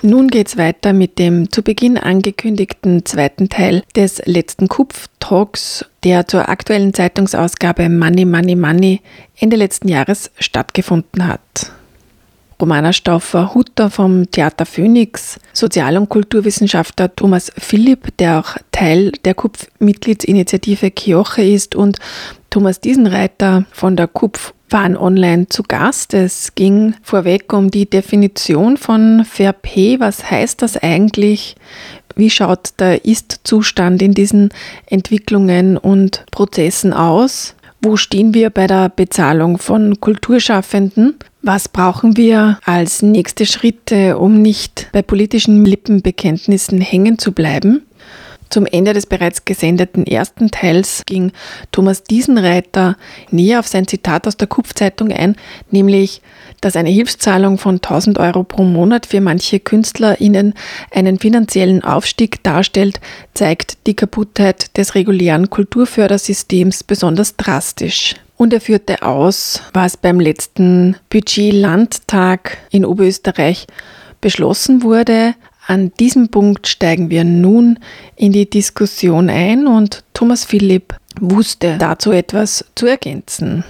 Nun 0.01 0.29
geht's 0.29 0.57
weiter 0.57 0.93
mit 0.93 1.19
dem 1.19 1.51
zu 1.51 1.63
Beginn 1.63 1.99
angekündigten 1.99 3.05
zweiten 3.05 3.49
Teil 3.49 3.83
des 3.97 4.23
letzten 4.27 4.69
Kupf-Talks, 4.69 5.85
der 6.05 6.29
zur 6.29 6.49
aktuellen 6.49 6.95
Zeitungsausgabe 6.95 7.89
Money, 7.89 8.25
Money, 8.25 8.55
Money 8.55 9.01
Ende 9.37 9.57
letzten 9.57 9.89
Jahres 9.89 10.31
stattgefunden 10.39 11.27
hat. 11.27 11.73
Romana 12.61 12.93
Stauffer-Hutter 12.93 13.91
vom 13.91 14.31
Theater 14.31 14.67
Phoenix, 14.67 15.39
Sozial- 15.53 15.97
und 15.97 16.09
Kulturwissenschaftler 16.09 17.15
Thomas 17.15 17.53
Philipp, 17.57 18.17
der 18.19 18.39
auch 18.41 18.57
Teil 18.71 19.13
der 19.25 19.35
KUPF-Mitgliedsinitiative 19.35 20.93
Kioche 20.93 21.43
ist 21.43 21.75
und 21.75 21.99
Thomas 22.51 22.81
Diesenreiter 22.81 23.65
von 23.73 23.97
der 23.97 24.09
KUPF 24.09 24.55
waren 24.71 24.97
online 24.97 25.49
zu 25.49 25.63
Gast. 25.63 26.15
Es 26.15 26.55
ging 26.55 26.95
vorweg 27.03 27.53
um 27.53 27.71
die 27.71 27.89
Definition 27.89 28.77
von 28.77 29.25
Fair 29.25 29.53
Pay. 29.53 30.01
Was 30.01 30.31
heißt 30.31 30.63
das 30.63 30.77
eigentlich? 30.77 31.57
Wie 32.17 32.31
schaut 32.31 32.73
der 32.79 33.05
Ist-Zustand 33.05 34.03
in 34.03 34.13
diesen 34.13 34.51
Entwicklungen 34.87 35.77
und 35.77 36.25
Prozessen 36.31 36.93
aus? 36.93 37.55
Wo 37.81 37.97
stehen 37.97 38.35
wir 38.35 38.51
bei 38.51 38.67
der 38.67 38.89
Bezahlung 38.89 39.59
von 39.59 40.01
Kulturschaffenden? 40.01 41.15
Was 41.43 41.69
brauchen 41.69 42.17
wir 42.17 42.59
als 42.65 43.03
nächste 43.03 43.47
Schritte, 43.47 44.19
um 44.19 44.43
nicht 44.43 44.89
bei 44.93 45.03
politischen 45.03 45.65
Lippenbekenntnissen 45.65 46.81
hängen 46.81 47.19
zu 47.19 47.33
bleiben? 47.33 47.83
Zum 48.51 48.67
Ende 48.67 48.95
des 48.95 49.07
bereits 49.07 49.45
gesendeten 49.45 50.07
ersten 50.07 50.51
Teils 50.51 51.03
ging 51.07 51.33
Thomas 51.71 52.03
Diesenreiter 52.03 52.97
näher 53.31 53.61
auf 53.61 53.69
sein 53.69 53.87
Zitat 53.87 54.27
aus 54.27 54.37
der 54.37 54.49
Kupfzeitung 54.49 55.13
ein, 55.13 55.37
nämlich, 55.71 56.23
dass 56.61 56.77
eine 56.77 56.91
Hilfszahlung 56.91 57.59
von 57.59 57.77
1000 57.77 58.19
Euro 58.19 58.45
pro 58.45 58.65
Monat 58.65 59.07
für 59.07 59.21
manche 59.21 59.61
KünstlerInnen 59.61 60.55
einen 60.91 61.19
finanziellen 61.19 61.85
Aufstieg 61.85 62.43
darstellt, 62.43 63.01
zeigt 63.35 63.87
die 63.87 63.95
Kaputtheit 63.95 64.77
des 64.77 64.95
regulären 64.95 65.51
Kulturfördersystems 65.51 66.85
besonders 66.85 67.37
drastisch. 67.37 68.15
Und 68.37 68.53
er 68.53 68.61
führte 68.61 69.03
aus, 69.03 69.63
was 69.73 69.97
beim 69.97 70.21
letzten 70.21 70.97
Budget-Landtag 71.11 72.59
in 72.71 72.85
Oberösterreich 72.85 73.67
beschlossen 74.21 74.83
wurde. 74.83 75.35
An 75.71 75.93
diesem 76.01 76.31
Punkt 76.31 76.67
steigen 76.67 77.11
wir 77.11 77.25
nun 77.25 77.79
in 78.17 78.33
die 78.33 78.49
Diskussion 78.49 79.29
ein 79.29 79.67
und 79.67 80.03
Thomas 80.15 80.47
Philipp 80.47 80.95
wusste 81.21 81.77
dazu 81.79 82.11
etwas 82.11 82.65
zu 82.75 82.87
ergänzen. 82.87 83.65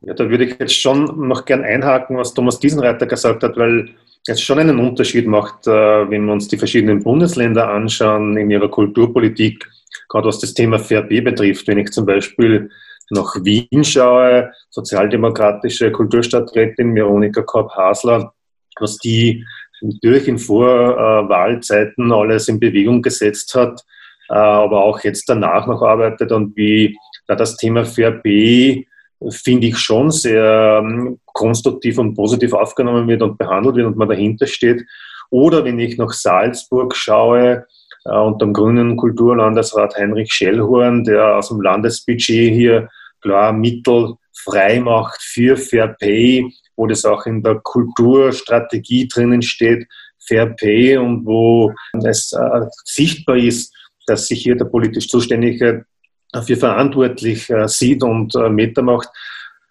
Ja, 0.00 0.14
da 0.14 0.30
würde 0.30 0.46
ich 0.46 0.58
jetzt 0.58 0.80
schon 0.80 1.28
noch 1.28 1.44
gern 1.44 1.64
einhaken, 1.64 2.16
was 2.16 2.32
Thomas 2.32 2.58
Diesenreiter 2.60 3.04
gesagt 3.04 3.42
hat, 3.42 3.58
weil 3.58 3.90
es 4.26 4.40
schon 4.40 4.58
einen 4.58 4.78
Unterschied 4.78 5.26
macht, 5.26 5.66
äh, 5.66 5.70
wenn 6.10 6.24
wir 6.24 6.32
uns 6.32 6.48
die 6.48 6.56
verschiedenen 6.56 7.02
Bundesländer 7.02 7.68
anschauen 7.68 8.38
in 8.38 8.50
ihrer 8.50 8.70
Kulturpolitik, 8.70 9.68
gerade 10.08 10.28
was 10.28 10.38
das 10.38 10.54
Thema 10.54 10.78
FRB 10.78 11.22
betrifft. 11.22 11.68
Wenn 11.68 11.76
ich 11.76 11.90
zum 11.90 12.06
Beispiel 12.06 12.70
nach 13.10 13.34
Wien 13.42 13.84
schaue, 13.84 14.50
sozialdemokratische 14.70 15.92
Kulturstadträtin 15.92 16.94
Veronika 16.94 17.42
Korb-Hasler, 17.42 18.32
was 18.80 18.96
die 18.96 19.44
natürlich 19.80 20.28
in 20.28 20.38
Vorwahlzeiten 20.38 22.12
alles 22.12 22.48
in 22.48 22.60
Bewegung 22.60 23.02
gesetzt 23.02 23.54
hat, 23.54 23.84
äh, 24.28 24.34
aber 24.34 24.84
auch 24.84 25.00
jetzt 25.00 25.28
danach 25.28 25.66
noch 25.66 25.82
arbeitet 25.82 26.32
und 26.32 26.56
wie 26.56 26.96
da 27.26 27.34
das 27.34 27.56
Thema 27.56 27.84
FRB 27.84 28.84
finde 29.30 29.66
ich 29.66 29.78
schon 29.78 30.10
sehr 30.10 30.80
ähm, 30.82 31.18
konstruktiv 31.26 31.98
und 31.98 32.14
positiv 32.14 32.52
aufgenommen 32.52 33.08
wird 33.08 33.22
und 33.22 33.38
behandelt 33.38 33.76
wird 33.76 33.86
und 33.86 33.96
man 33.96 34.08
dahinter 34.08 34.46
steht. 34.46 34.84
Oder 35.30 35.64
wenn 35.64 35.78
ich 35.78 35.98
nach 35.98 36.12
Salzburg 36.12 36.94
schaue, 36.94 37.66
äh, 38.04 38.16
unter 38.16 38.46
dem 38.46 38.52
grünen 38.52 38.96
Kulturlandesrat 38.96 39.96
Heinrich 39.96 40.32
Schellhorn, 40.32 41.04
der 41.04 41.36
aus 41.36 41.48
dem 41.48 41.60
Landesbudget 41.60 42.54
hier 42.54 42.88
klar 43.20 43.52
Mittel 43.52 44.14
frei 44.32 44.80
macht 44.80 45.20
für 45.20 45.56
Fair 45.56 45.88
Pay, 45.98 46.52
wo 46.78 46.86
das 46.86 47.04
auch 47.04 47.26
in 47.26 47.42
der 47.42 47.56
Kulturstrategie 47.56 49.08
drinnen 49.08 49.42
steht, 49.42 49.86
Fair 50.26 50.46
Pay 50.46 50.96
und 50.96 51.26
wo 51.26 51.72
es 52.04 52.32
äh, 52.32 52.60
sichtbar 52.84 53.36
ist, 53.36 53.74
dass 54.06 54.26
sich 54.26 54.42
hier 54.42 54.56
der 54.56 54.66
politisch 54.66 55.08
Zuständige 55.08 55.84
dafür 56.32 56.56
verantwortlich 56.56 57.50
äh, 57.50 57.66
sieht 57.68 58.02
und 58.02 58.34
äh, 58.36 58.48
Meter 58.48 58.82
macht. 58.82 59.08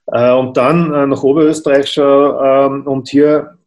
Äh, 0.07 0.33
und 0.33 0.57
dann 0.57 0.93
äh, 0.93 1.07
nach 1.07 1.23
Oberösterreich 1.23 1.93
schaue 1.93 2.39
ähm, 2.43 2.87
und 2.87 3.09
hier 3.09 3.57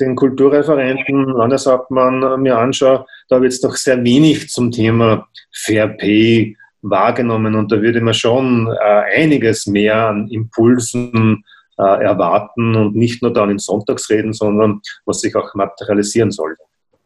den 0.00 0.16
Kulturreferenten, 0.16 1.28
Landeshauptmann 1.28 2.40
mir 2.42 2.58
anschaue, 2.58 3.06
da 3.28 3.40
wird 3.40 3.52
es 3.52 3.60
doch 3.60 3.76
sehr 3.76 4.02
wenig 4.02 4.50
zum 4.50 4.70
Thema 4.70 5.28
Fair 5.52 5.88
Pay 5.88 6.56
wahrgenommen 6.82 7.54
und 7.54 7.72
da 7.72 7.80
würde 7.80 8.00
man 8.00 8.14
schon 8.14 8.68
äh, 8.68 9.20
einiges 9.20 9.66
mehr 9.66 10.08
an 10.08 10.28
Impulsen 10.28 11.12
äh, 11.34 11.54
erwarten 11.82 12.76
und 12.76 12.94
nicht 12.94 13.22
nur 13.22 13.32
dann 13.32 13.50
in 13.50 13.58
Sonntagsreden, 13.58 14.32
sondern 14.32 14.80
was 15.06 15.20
sich 15.20 15.34
auch 15.36 15.54
materialisieren 15.54 16.30
soll. 16.30 16.56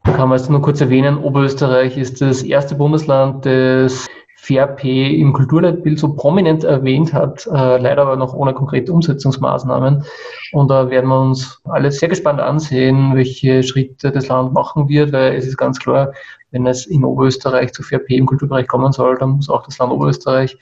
Kann 0.04 0.28
man 0.28 0.38
jetzt 0.38 0.50
nur 0.50 0.62
kurz 0.62 0.81
erwähnen, 0.81 1.18
Oberösterreich 1.18 1.98
ist 1.98 2.20
das 2.20 2.42
erste 2.42 2.74
Bundesland, 2.74 3.44
das 3.44 4.07
FAIRP 4.40 4.85
im 4.85 5.33
Kulturleitbild 5.33 5.98
so 5.98 6.14
prominent 6.14 6.64
erwähnt 6.64 7.12
hat, 7.12 7.46
äh, 7.46 7.78
leider 7.78 8.02
aber 8.02 8.16
noch 8.16 8.33
ohne 8.33 8.54
konkrete 8.54 8.92
Umsetzungsmaßnahmen. 8.92 10.04
Und 10.52 10.70
da 10.70 10.88
werden 10.88 11.09
wir 11.11 11.20
uns 11.20 11.61
alle 11.64 11.90
sehr 11.90 12.09
gespannt 12.09 12.40
ansehen, 12.40 13.14
welche 13.14 13.62
Schritte 13.62 14.12
das 14.12 14.28
Land 14.28 14.54
machen 14.54 14.88
wird, 14.88 15.12
weil 15.12 15.35
es 15.35 15.46
ist 15.46 15.59
ganz 15.59 15.78
klar, 15.78 16.12
wenn 16.52 16.66
es 16.66 16.87
in 16.87 17.04
Oberösterreich 17.04 17.72
zu 17.72 17.83
FAIRP 17.83 18.11
im 18.11 18.26
Kulturbereich 18.26 18.68
kommen 18.68 18.92
soll, 18.92 19.18
dann 19.18 19.31
muss 19.31 19.50
auch 19.50 19.64
das 19.64 19.76
Land 19.78 19.92
Oberösterreich 19.92 20.57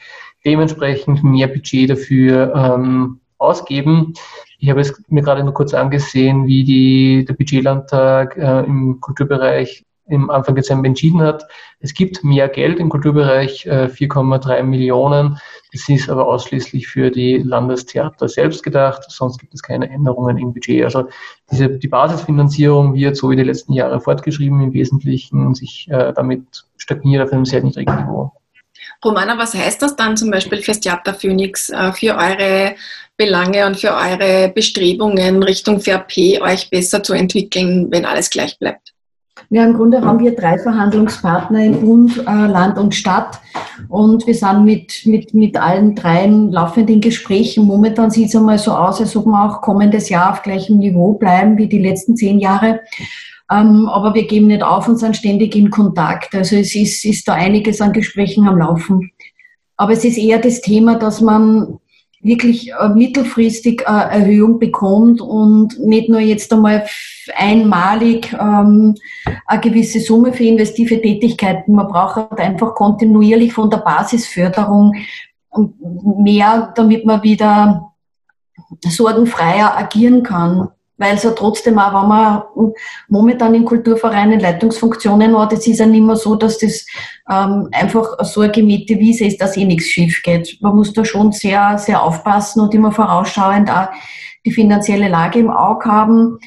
dementsprechend 0.45 1.23
mehr 1.23 1.49
Budget 1.49 1.90
dafür 1.90 2.53
ähm, 2.55 3.21
ausgeben. 3.38 4.14
Ich 4.59 4.70
habe 4.70 4.81
es 4.81 5.03
mir 5.09 5.22
gerade 5.22 5.44
nur 5.44 5.55
kurz 5.55 5.75
angesehen, 5.75 6.46
wie 6.46 6.64
die, 6.64 7.25
der 7.25 7.35
Budgetlandtag 7.35 8.37
äh, 8.37 8.64
im 8.64 9.01
Kulturbereich 9.01 9.85
im 10.09 10.31
Anfang 10.31 10.55
Dezember 10.55 10.87
entschieden 10.87 11.20
hat. 11.20 11.44
Es 11.81 11.92
gibt 11.92 12.22
mehr 12.22 12.49
Geld 12.49 12.79
im 12.79 12.88
Kulturbereich, 12.88 13.66
4,3 13.68 14.55
äh, 14.55 14.62
Millionen. 14.62 15.38
Das 15.72 15.88
ist 15.88 16.09
aber 16.09 16.27
ausschließlich 16.27 16.87
für 16.87 17.11
die 17.11 17.38
Landestheater 17.38 18.29
selbst 18.29 18.62
gedacht. 18.62 19.05
Sonst 19.09 19.38
gibt 19.38 19.53
es 19.55 19.62
keine 19.62 19.90
Änderungen 19.90 20.38
im 20.38 20.53
Budget. 20.53 20.85
Also 20.85 21.09
diese, 21.51 21.68
die 21.68 21.88
Basisfinanzierung 21.88 22.94
wird 22.94 23.16
so 23.16 23.31
wie 23.31 23.37
die 23.37 23.42
letzten 23.42 23.72
Jahre 23.72 24.01
fortgeschrieben 24.01 24.61
im 24.61 24.72
Wesentlichen 24.72 25.44
und 25.44 25.57
sich 25.57 25.88
äh, 25.90 26.12
damit 26.14 26.66
stagniert 26.77 27.25
auf 27.25 27.33
einem 27.33 27.44
sehr 27.44 27.62
niedrigen 27.62 27.96
Niveau. 27.96 28.33
Romana, 29.05 29.39
was 29.39 29.55
heißt 29.55 29.83
das 29.83 29.97
dann 29.97 30.17
zum 30.17 30.31
Beispiel 30.31 30.62
fürs 30.62 30.81
Theater 30.81 31.15
Phoenix, 31.15 31.71
äh, 31.71 31.93
für 31.93 32.17
eure 32.17 32.75
Belange 33.17 33.67
und 33.67 33.77
für 33.77 33.95
eure 33.95 34.53
Bestrebungen 34.55 35.43
Richtung 35.43 35.81
VRP 35.81 36.41
euch 36.41 36.69
besser 36.71 37.03
zu 37.03 37.12
entwickeln, 37.15 37.89
wenn 37.91 38.05
alles 38.05 38.31
gleich 38.31 38.59
bleibt? 38.59 38.93
Ja, 39.51 39.65
im 39.65 39.75
Grunde 39.75 40.01
haben 40.01 40.19
wir 40.19 40.35
drei 40.35 40.59
Verhandlungspartner 40.59 41.62
in 41.62 41.81
Bund, 41.81 42.19
äh, 42.19 42.23
Land 42.47 42.79
und 42.79 42.95
Stadt 42.95 43.39
und 43.89 44.27
wir 44.27 44.35
sind 44.35 44.65
mit, 44.65 45.03
mit, 45.05 45.35
mit 45.35 45.57
allen 45.57 45.95
dreien 45.95 46.51
laufend 46.51 46.91
in 46.91 47.01
Gesprächen. 47.01 47.65
Momentan 47.65 48.11
sieht 48.11 48.29
es 48.29 48.37
einmal 48.37 48.59
so 48.59 48.73
aus, 48.73 49.01
als 49.01 49.15
ob 49.15 49.27
wir 49.27 49.45
auch 49.45 49.61
kommendes 49.61 50.09
Jahr 50.09 50.33
auf 50.33 50.43
gleichem 50.43 50.79
Niveau 50.79 51.12
bleiben 51.12 51.59
wie 51.59 51.69
die 51.69 51.79
letzten 51.79 52.17
zehn 52.17 52.41
Jahre. 52.41 52.81
Ähm, 53.51 53.89
aber 53.89 54.15
wir 54.15 54.27
geben 54.27 54.49
nicht 54.49 54.63
auf 54.63 54.89
und 54.89 54.97
sind 54.97 55.17
ständig 55.17 55.55
in 55.55 55.71
Kontakt. 55.71 56.35
Also 56.35 56.57
es 56.57 56.75
ist, 56.75 57.05
ist 57.05 57.29
da 57.29 57.35
einiges 57.35 57.81
an 57.81 57.93
Gesprächen 57.93 58.49
am 58.49 58.59
Laufen. 58.59 59.13
Aber 59.77 59.93
es 59.93 60.05
ist 60.05 60.19
eher 60.19 60.39
das 60.39 60.61
Thema, 60.61 60.97
dass 60.97 61.21
man 61.21 61.79
wirklich 62.21 62.73
äh, 62.73 62.89
mittelfristig 62.89 63.83
äh, 63.83 63.85
Erhöhung 63.85 64.59
bekommt 64.59 65.21
und 65.21 65.79
nicht 65.79 66.09
nur 66.09 66.19
jetzt 66.19 66.53
einmal 66.53 66.85
einmalig 67.37 68.33
ähm, 68.33 68.95
eine 69.47 69.61
gewisse 69.61 70.01
Summe 70.01 70.33
für 70.33 70.45
investive 70.45 71.01
Tätigkeiten. 71.01 71.75
Man 71.75 71.87
braucht 71.87 72.39
einfach 72.41 72.75
kontinuierlich 72.75 73.53
von 73.53 73.71
der 73.71 73.79
Basisförderung 73.79 74.93
mehr, 76.25 76.73
damit 76.75 77.07
man 77.07 77.23
wieder 77.23 77.93
sorgenfreier 78.83 79.77
agieren 79.77 80.23
kann 80.23 80.69
weil 80.99 81.15
es 81.15 81.23
ja 81.23 81.33
trotzdem 81.33 81.79
auch, 81.79 82.03
wenn 82.03 82.09
man 82.09 82.73
momentan 83.09 83.55
in 83.55 83.65
Kulturvereinen 83.65 84.41
Leitungsfunktionen 84.41 85.39
hat, 85.39 85.53
es 85.53 85.67
ist 85.67 85.81
ja 85.81 85.87
nicht 85.87 86.05
mehr 86.05 86.17
so, 86.17 86.37
dass 86.37 86.59
das 86.59 86.87
ähm, 87.31 87.69
einfach 87.73 88.17
so 88.25 88.41
eine 88.41 88.53
gemähte 88.53 88.99
Wiese 88.99 89.27
ist, 89.27 89.41
dass 89.41 89.57
eh 89.57 89.65
nichts 89.65 89.89
schief 89.89 90.23
geht. 90.23 90.57
Man 90.61 90.75
muss 90.75 90.93
da 90.93 91.05
schon 91.05 91.33
sehr, 91.33 91.79
sehr 91.79 92.03
aufpassen 92.03 92.61
und 92.61 92.75
immer 92.75 92.93
vorausschauend 92.93 93.71
auch 93.71 93.89
die 94.45 94.53
finanzielle 94.53 95.09
Lage 95.09 95.41
im 95.41 95.51
Auge 95.51 95.87
haben. 95.87 96.39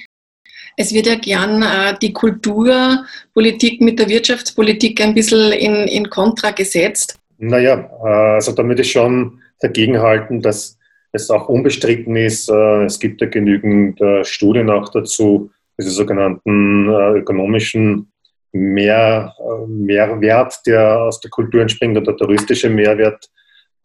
Es 0.77 0.93
wird 0.93 1.07
ja 1.07 1.15
gern 1.15 1.61
äh, 1.61 1.93
die 2.01 2.13
Kulturpolitik 2.13 3.81
mit 3.81 3.99
der 3.99 4.07
Wirtschaftspolitik 4.07 5.01
ein 5.01 5.13
bisschen 5.13 5.51
in, 5.51 5.75
in 5.87 6.09
Kontra 6.09 6.51
gesetzt. 6.51 7.19
Naja, 7.37 7.89
äh, 8.03 8.35
also 8.35 8.53
damit 8.53 8.79
ist 8.79 8.91
schon 8.91 9.41
dagegenhalten, 9.59 10.41
dass 10.41 10.78
es 11.11 11.29
auch 11.29 11.49
unbestritten 11.49 12.15
ist, 12.15 12.49
äh, 12.49 12.83
es 12.83 12.99
gibt 12.99 13.21
ja 13.21 13.27
genügend 13.27 13.99
äh, 14.01 14.23
Studien 14.23 14.69
auch 14.69 14.89
dazu, 14.89 15.51
diese 15.77 15.91
sogenannten 15.91 16.89
äh, 16.89 17.19
ökonomischen 17.19 18.11
Mehr, 18.51 19.35
Mehrwert, 19.67 20.61
der 20.65 21.03
aus 21.03 21.19
der 21.19 21.29
Kultur 21.29 21.61
entspringt 21.61 21.95
oder 21.95 22.07
der 22.07 22.17
touristische 22.17 22.67
Mehrwert, 22.67 23.29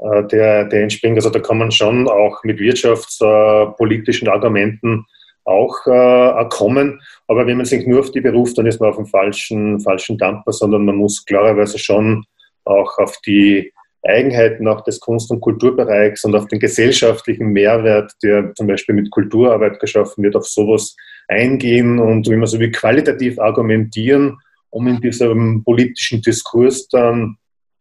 der, 0.01 0.65
der 0.65 0.83
entspringt. 0.83 1.17
Also 1.17 1.29
da 1.29 1.39
kann 1.39 1.59
man 1.59 1.71
schon 1.71 2.09
auch 2.09 2.43
mit 2.45 2.59
wirtschaftspolitischen 2.59 4.27
Argumenten 4.27 5.05
auch 5.45 5.87
äh, 5.87 6.47
kommen. 6.49 7.01
Aber 7.29 7.47
wenn 7.47 7.59
man 7.59 7.67
sich 7.67 7.87
nur 7.87 8.01
auf 8.01 8.11
die 8.11 8.23
beruft, 8.23 8.57
dann 8.57 8.65
ist 8.67 8.81
man 8.81 8.89
auf 8.89 8.97
dem 8.97 9.07
falschen, 9.07 9.81
falschen 9.81 10.17
Dampfer, 10.17 10.53
sondern 10.53 10.87
man 10.87 10.97
muss 10.97 11.25
klarerweise 11.27 11.79
schon 11.79 12.25
auch 12.65 12.97
auf 12.99 13.19
die 13.27 13.71
Eigenheiten 14.07 14.69
auch 14.69 14.83
des 14.83 15.01
Kunst- 15.01 15.31
und 15.31 15.41
Kulturbereichs 15.41 16.25
und 16.25 16.35
auf 16.35 16.47
den 16.49 16.61
gesellschaftlichen 16.61 17.49
Mehrwert, 17.49 18.13
der 18.23 18.55
zum 18.55 18.67
Beispiel 18.67 18.95
mit 18.95 19.11
Kulturarbeit 19.11 19.81
geschaffen 19.81 20.23
wird, 20.23 20.37
auf 20.37 20.47
sowas 20.47 20.95
eingehen 21.29 21.99
und 21.99 22.29
wie 22.29 22.37
man 22.37 22.47
so 22.47 22.61
wie 22.61 22.71
qualitativ 22.71 23.39
argumentieren, 23.39 24.39
um 24.71 24.87
in 24.89 25.01
diesem 25.01 25.65
politischen 25.65 26.21
Diskurs 26.21 26.89
dann 26.89 27.37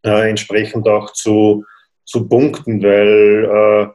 äh, 0.05 0.29
entsprechend 0.29 0.87
auch 0.87 1.11
zu, 1.13 1.65
zu 2.05 2.27
punkten, 2.27 2.81
weil 2.81 3.45
äh, 3.45 3.87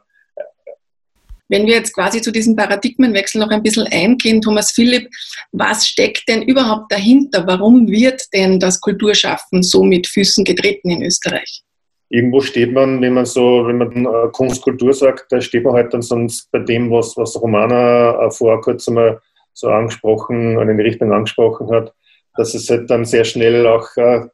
wenn 1.50 1.66
wir 1.66 1.76
jetzt 1.76 1.94
quasi 1.94 2.20
zu 2.20 2.30
diesem 2.30 2.54
Paradigmenwechsel 2.56 3.40
noch 3.40 3.48
ein 3.48 3.62
bisschen 3.62 3.86
eingehen, 3.86 4.42
Thomas 4.42 4.70
Philipp, 4.70 5.08
was 5.52 5.88
steckt 5.88 6.28
denn 6.28 6.42
überhaupt 6.42 6.92
dahinter? 6.92 7.46
Warum 7.46 7.88
wird 7.88 8.22
denn 8.34 8.60
das 8.60 8.78
Kulturschaffen 8.80 9.62
so 9.62 9.82
mit 9.82 10.06
Füßen 10.06 10.44
getreten 10.44 10.90
in 10.90 11.02
Österreich? 11.02 11.62
Irgendwo 12.10 12.40
steht 12.40 12.72
man, 12.72 13.00
wenn 13.02 13.14
man 13.14 13.26
so, 13.26 13.66
wenn 13.66 13.78
man 13.78 14.06
äh, 14.06 14.28
Kunstkultur 14.32 14.92
sagt, 14.92 15.30
da 15.30 15.40
steht 15.40 15.64
man 15.64 15.74
halt 15.74 15.92
dann 15.92 16.02
sonst 16.02 16.50
bei 16.50 16.60
dem, 16.60 16.90
was, 16.90 17.16
was 17.16 17.40
Romana 17.40 18.26
äh, 18.26 18.30
vor 18.30 18.60
kurzem 18.60 18.94
mal 18.94 19.20
so 19.52 19.68
angesprochen, 19.68 20.58
in 20.58 20.76
die 20.76 20.84
Richtung 20.84 21.12
angesprochen 21.12 21.70
hat, 21.70 21.92
dass 22.36 22.54
es 22.54 22.70
halt 22.70 22.88
dann 22.90 23.04
sehr 23.04 23.24
schnell 23.24 23.66
auch 23.66 23.88
äh, 23.96 24.26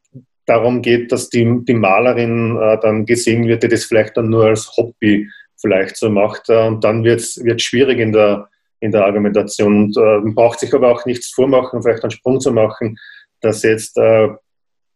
darum 0.46 0.82
geht, 0.82 1.10
dass 1.10 1.30
die, 1.30 1.60
die 1.64 1.74
Malerin 1.74 2.56
äh, 2.60 2.78
dann 2.80 3.06
gesehen 3.06 3.48
wird, 3.48 3.62
die 3.62 3.68
das 3.68 3.84
vielleicht 3.84 4.16
dann 4.16 4.28
nur 4.28 4.44
als 4.44 4.70
Hobby 4.76 5.28
vielleicht 5.56 5.96
so 5.96 6.10
macht. 6.10 6.50
Und 6.50 6.84
dann 6.84 7.02
wird 7.04 7.20
es 7.20 7.42
schwierig 7.62 7.98
in 7.98 8.12
der, 8.12 8.48
in 8.80 8.92
der 8.92 9.06
Argumentation. 9.06 9.84
Und 9.84 9.96
man 9.96 10.34
braucht 10.34 10.60
sich 10.60 10.74
aber 10.74 10.92
auch 10.92 11.06
nichts 11.06 11.30
vormachen, 11.30 11.82
vielleicht 11.82 12.02
einen 12.02 12.10
Sprung 12.10 12.38
zu 12.38 12.52
machen, 12.52 12.98
dass 13.40 13.62
jetzt 13.62 13.98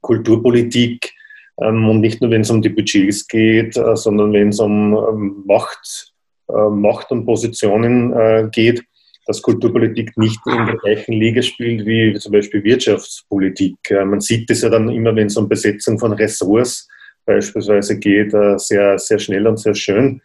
Kulturpolitik 0.02 1.14
und 1.58 2.00
nicht 2.00 2.20
nur, 2.20 2.30
wenn 2.30 2.42
es 2.42 2.50
um 2.50 2.62
die 2.62 2.68
Budgets 2.68 3.26
geht, 3.26 3.76
äh, 3.76 3.96
sondern 3.96 4.32
wenn 4.32 4.50
es 4.50 4.60
um 4.60 4.96
ähm, 4.96 5.42
Macht, 5.44 6.12
äh, 6.48 6.68
Macht 6.70 7.10
und 7.10 7.26
Positionen 7.26 8.12
äh, 8.12 8.48
geht, 8.50 8.84
dass 9.26 9.42
Kulturpolitik 9.42 10.16
nicht 10.16 10.38
in 10.46 10.66
der 10.66 10.76
gleichen 10.76 11.14
Liga 11.14 11.42
spielt 11.42 11.84
wie 11.84 12.14
zum 12.14 12.32
Beispiel 12.32 12.64
Wirtschaftspolitik. 12.64 13.76
Man 13.90 14.20
sieht 14.20 14.48
das 14.48 14.62
ja 14.62 14.70
dann 14.70 14.88
immer, 14.88 15.14
wenn 15.14 15.26
es 15.26 15.36
um 15.36 15.50
Besetzung 15.50 15.98
von 15.98 16.12
Ressorts 16.12 16.88
beispielsweise 17.26 17.98
geht, 17.98 18.30
sehr, 18.56 18.98
sehr 18.98 19.18
schnell 19.18 19.46
und 19.46 19.58
sehr 19.58 19.74
schön. 19.74 20.22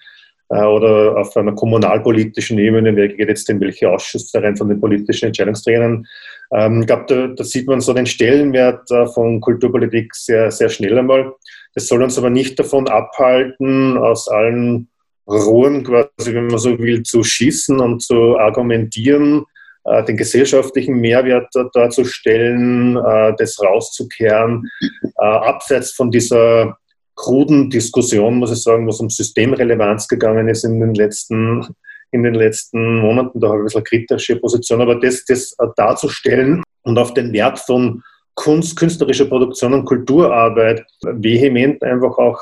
Oder 0.48 1.18
auf 1.18 1.36
einer 1.36 1.52
kommunalpolitischen 1.52 2.58
Ebene, 2.60 2.96
wer 2.96 3.10
geht 3.10 3.28
jetzt 3.28 3.50
in 3.50 3.60
welche 3.60 3.90
Ausschüsse 3.90 4.42
rein 4.42 4.56
von 4.56 4.70
den 4.70 4.80
politischen 4.80 5.26
Entscheidungsträgern. 5.26 6.08
Ähm, 6.52 6.82
ich 6.82 6.88
glaube, 6.88 7.06
da, 7.08 7.28
da, 7.28 7.44
sieht 7.44 7.68
man 7.68 7.82
so 7.82 7.94
den 7.94 8.06
Stellenwert 8.06 8.90
von 9.14 9.40
Kulturpolitik 9.40 10.14
sehr, 10.16 10.52
sehr 10.52 10.70
schnell 10.70 10.98
einmal. 10.98 11.34
Das 11.76 11.88
soll 11.88 12.04
uns 12.04 12.18
aber 12.18 12.30
nicht 12.30 12.60
davon 12.60 12.88
abhalten, 12.88 13.98
aus 13.98 14.28
allen 14.28 14.90
Rohren 15.28 15.84
quasi, 15.84 16.34
wenn 16.34 16.48
man 16.48 16.58
so 16.58 16.78
will, 16.80 17.04
zu 17.04 17.24
schießen 17.24 17.80
und 17.80 18.02
zu 18.02 18.38
argumentieren, 18.38 19.46
äh, 19.86 20.04
den 20.04 20.18
gesellschaftlichen 20.18 20.96
Mehrwert 20.96 21.50
darzustellen, 21.74 22.98
äh, 22.98 23.34
das 23.38 23.62
rauszukehren, 23.62 24.70
äh, 24.82 25.26
abseits 25.26 25.92
von 25.92 26.12
dieser 26.12 26.78
kruden 27.16 27.70
Diskussion, 27.70 28.36
muss 28.36 28.52
ich 28.52 28.64
sagen, 28.64 28.88
was 28.88 29.00
um 29.00 29.10
Systemrelevanz 29.10 30.08
gegangen 30.08 30.48
ist 30.48 30.64
in 30.64 30.80
den 30.80 30.96
letzten, 30.96 31.68
in 32.14 32.24
den 32.24 32.36
letzten 32.36 33.00
Monaten. 33.00 33.40
Da 33.40 33.50
habe 33.50 33.58
ich 33.58 33.62
ein 33.62 33.66
bisschen 33.66 33.84
kritische 33.84 34.36
Position, 34.38 34.82
aber 34.82 34.96
das, 34.96 35.26
das 35.26 35.56
darzustellen 35.76 36.64
und 36.84 36.98
auf 36.98 37.14
den 37.14 37.34
Wert 37.34 37.60
von 37.60 38.04
Kunst, 38.36 38.78
künstlerischer 38.78 39.26
Produktion 39.26 39.74
und 39.74 39.86
Kulturarbeit 39.86 40.86
vehement 41.04 41.84
einfach 41.84 42.18
auch 42.18 42.40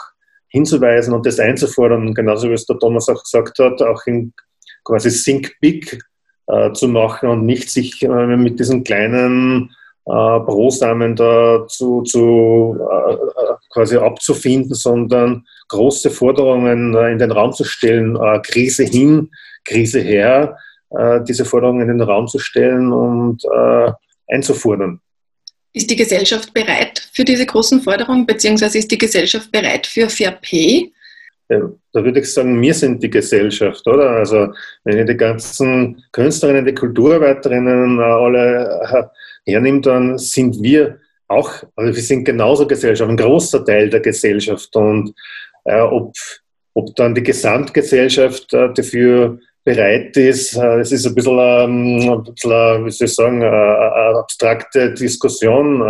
hinzuweisen 0.49 1.13
und 1.13 1.25
das 1.25 1.39
einzufordern, 1.39 2.13
genauso 2.13 2.49
wie 2.49 2.53
es 2.53 2.65
der 2.65 2.77
Thomas 2.79 3.10
auch 3.10 3.23
gesagt 3.23 3.57
hat, 3.60 3.81
auch 3.81 4.05
in 4.05 4.34
quasi 4.84 5.10
Think 5.10 5.53
Big 5.62 5.97
äh, 6.47 6.71
zu 6.73 6.88
machen 6.88 7.29
und 7.29 7.45
nicht 7.45 7.69
sich 7.69 8.01
äh, 8.03 8.38
mit 8.38 8.60
diesen 8.60 8.84
kleinen 8.84 9.71
äh, 10.05 10.39
Brosamen 10.39 11.15
da 11.15 11.65
zu, 11.67 12.01
zu 12.03 12.77
äh, 12.79 13.15
quasi 13.71 13.97
abzufinden, 13.97 14.73
sondern 14.73 15.45
große 15.69 16.10
Forderungen 16.10 16.95
äh, 16.95 17.12
in 17.12 17.19
den 17.19 17.31
Raum 17.31 17.53
zu 17.53 17.63
stellen, 17.63 18.15
äh, 18.17 18.39
Krise 18.41 18.84
hin, 18.84 19.29
Krise 19.65 20.00
her, 20.00 20.58
diese 21.28 21.45
Forderungen 21.45 21.89
in 21.89 22.00
den 22.00 22.02
Raum 22.02 22.28
zu 22.28 22.38
stellen 22.38 22.91
und 22.91 23.43
einzufordern. 24.28 25.00
Ist 25.74 25.89
die 25.89 25.95
Gesellschaft 25.95 26.54
bereit 26.54 27.08
für 27.13 27.24
diese 27.24 27.45
großen 27.45 27.82
Forderungen, 27.82 28.26
beziehungsweise 28.26 28.78
ist 28.78 28.91
die 28.91 28.97
Gesellschaft 28.97 29.52
bereit 29.52 29.88
für 29.88 30.10
Fair 30.10 30.32
Pay? 30.32 30.91
Da 31.47 32.04
würde 32.06 32.21
ich 32.21 32.32
sagen, 32.32 32.62
wir 32.62 32.74
sind 32.74 33.04
die 33.04 33.10
Gesellschaft, 33.10 33.86
oder? 33.86 34.12
Also, 34.12 34.54
wenn 34.86 35.00
ich 35.00 35.06
die 35.06 35.17
ganzen 35.17 36.02
Künstlerinnen, 36.13 36.65
die 36.65 36.74
Kulturarbeiterinnen 36.74 38.00
alle 38.00 38.82
äh, 39.45 39.52
hernimmt, 39.52 39.86
dann 39.86 40.17
sind 40.17 40.62
wir 40.62 41.00
auch, 41.28 41.52
also 41.76 41.95
wir 41.95 42.04
sind 42.04 42.24
genauso 42.24 42.67
Gesellschaft, 42.67 43.10
ein 43.10 43.17
großer 43.17 43.65
Teil 43.65 43.89
der 43.89 44.00
Gesellschaft. 44.00 44.74
Und 44.78 45.13
äh, 45.65 45.82
ob, 45.82 46.13
ob 46.74 46.95
dann 46.95 47.15
die 47.15 47.24
Gesamtgesellschaft 47.24 48.54
äh, 48.54 48.74
dafür 48.74 49.39
bereit 49.63 50.15
ist. 50.17 50.56
Äh, 50.56 50.80
es 50.80 50.91
ist 50.91 51.06
ein 51.06 51.15
bisschen, 51.15 51.38
ähm, 51.39 52.12
ein 52.12 52.24
bisschen 52.24 52.86
wie 52.86 52.91
soll 52.91 53.08
ich 53.08 53.13
sagen, 53.13 53.43
eine 53.43 54.19
abstrakte 54.19 54.93
Diskussion. 54.93 55.82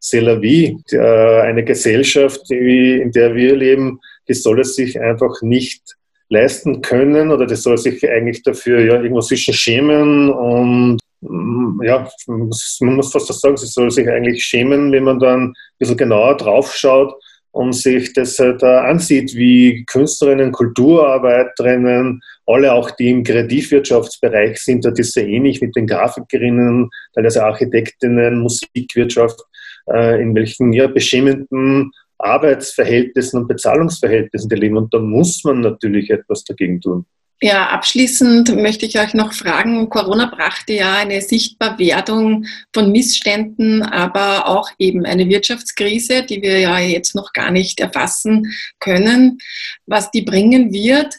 C'est 0.00 0.20
la 0.20 0.36
vie. 0.36 0.76
Eine 0.92 1.64
Gesellschaft, 1.64 2.48
in 2.52 3.10
der 3.10 3.34
wir 3.34 3.56
leben, 3.56 3.98
die 4.28 4.34
soll 4.34 4.60
es 4.60 4.76
sich 4.76 5.00
einfach 5.00 5.42
nicht 5.42 5.82
leisten 6.28 6.82
können 6.82 7.30
oder 7.30 7.46
die 7.46 7.56
soll 7.56 7.78
sich 7.78 8.08
eigentlich 8.08 8.42
dafür 8.42 8.80
ja, 8.80 8.94
irgendwo 8.94 9.20
zwischen 9.20 9.54
schämen 9.54 10.30
und 10.30 10.98
mm, 11.22 11.82
ja, 11.82 12.06
man 12.26 12.48
muss 12.48 13.12
fast 13.12 13.40
sagen, 13.40 13.56
sie 13.56 13.66
soll 13.66 13.90
sich 13.90 14.08
eigentlich 14.08 14.44
schämen, 14.44 14.92
wenn 14.92 15.04
man 15.04 15.18
dann 15.18 15.40
ein 15.48 15.54
bisschen 15.78 15.96
genauer 15.96 16.36
drauf 16.36 16.74
schaut 16.74 17.14
und 17.52 17.74
sich 17.74 18.12
das 18.12 18.38
halt 18.38 18.62
ansieht, 18.62 19.34
wie 19.34 19.84
Künstlerinnen, 19.86 20.52
Kulturarbeiterinnen, 20.52 22.20
alle 22.46 22.72
auch, 22.72 22.90
die 22.92 23.10
im 23.10 23.24
Kreativwirtschaftsbereich 23.24 24.58
sind, 24.58 24.84
da 24.84 24.90
ist 24.90 25.12
sehr 25.12 25.26
ähnlich 25.26 25.60
mit 25.60 25.76
den 25.76 25.86
Grafikerinnen, 25.86 26.88
teilweise 27.14 27.44
Architektinnen, 27.44 28.40
Musikwirtschaft, 28.40 29.40
äh, 29.90 30.20
in 30.22 30.34
welchen 30.34 30.72
ja, 30.72 30.86
beschämenden 30.86 31.90
Arbeitsverhältnissen 32.18 33.40
und 33.40 33.48
Bezahlungsverhältnissen 33.48 34.48
die 34.48 34.56
leben. 34.56 34.76
Und 34.76 34.92
da 34.92 34.98
muss 34.98 35.44
man 35.44 35.60
natürlich 35.60 36.10
etwas 36.10 36.44
dagegen 36.44 36.80
tun. 36.80 37.06
Ja, 37.40 37.68
abschließend 37.68 38.56
möchte 38.56 38.84
ich 38.84 38.98
euch 38.98 39.14
noch 39.14 39.32
fragen, 39.32 39.88
Corona 39.90 40.26
brachte 40.26 40.72
ja 40.72 40.96
eine 40.96 41.22
Sichtbarwerdung 41.22 42.46
von 42.72 42.90
Missständen, 42.90 43.82
aber 43.84 44.48
auch 44.48 44.68
eben 44.80 45.06
eine 45.06 45.28
Wirtschaftskrise, 45.28 46.24
die 46.24 46.42
wir 46.42 46.58
ja 46.58 46.80
jetzt 46.80 47.14
noch 47.14 47.32
gar 47.32 47.52
nicht 47.52 47.78
erfassen 47.78 48.52
können, 48.80 49.38
was 49.86 50.10
die 50.10 50.22
bringen 50.22 50.72
wird. 50.72 51.14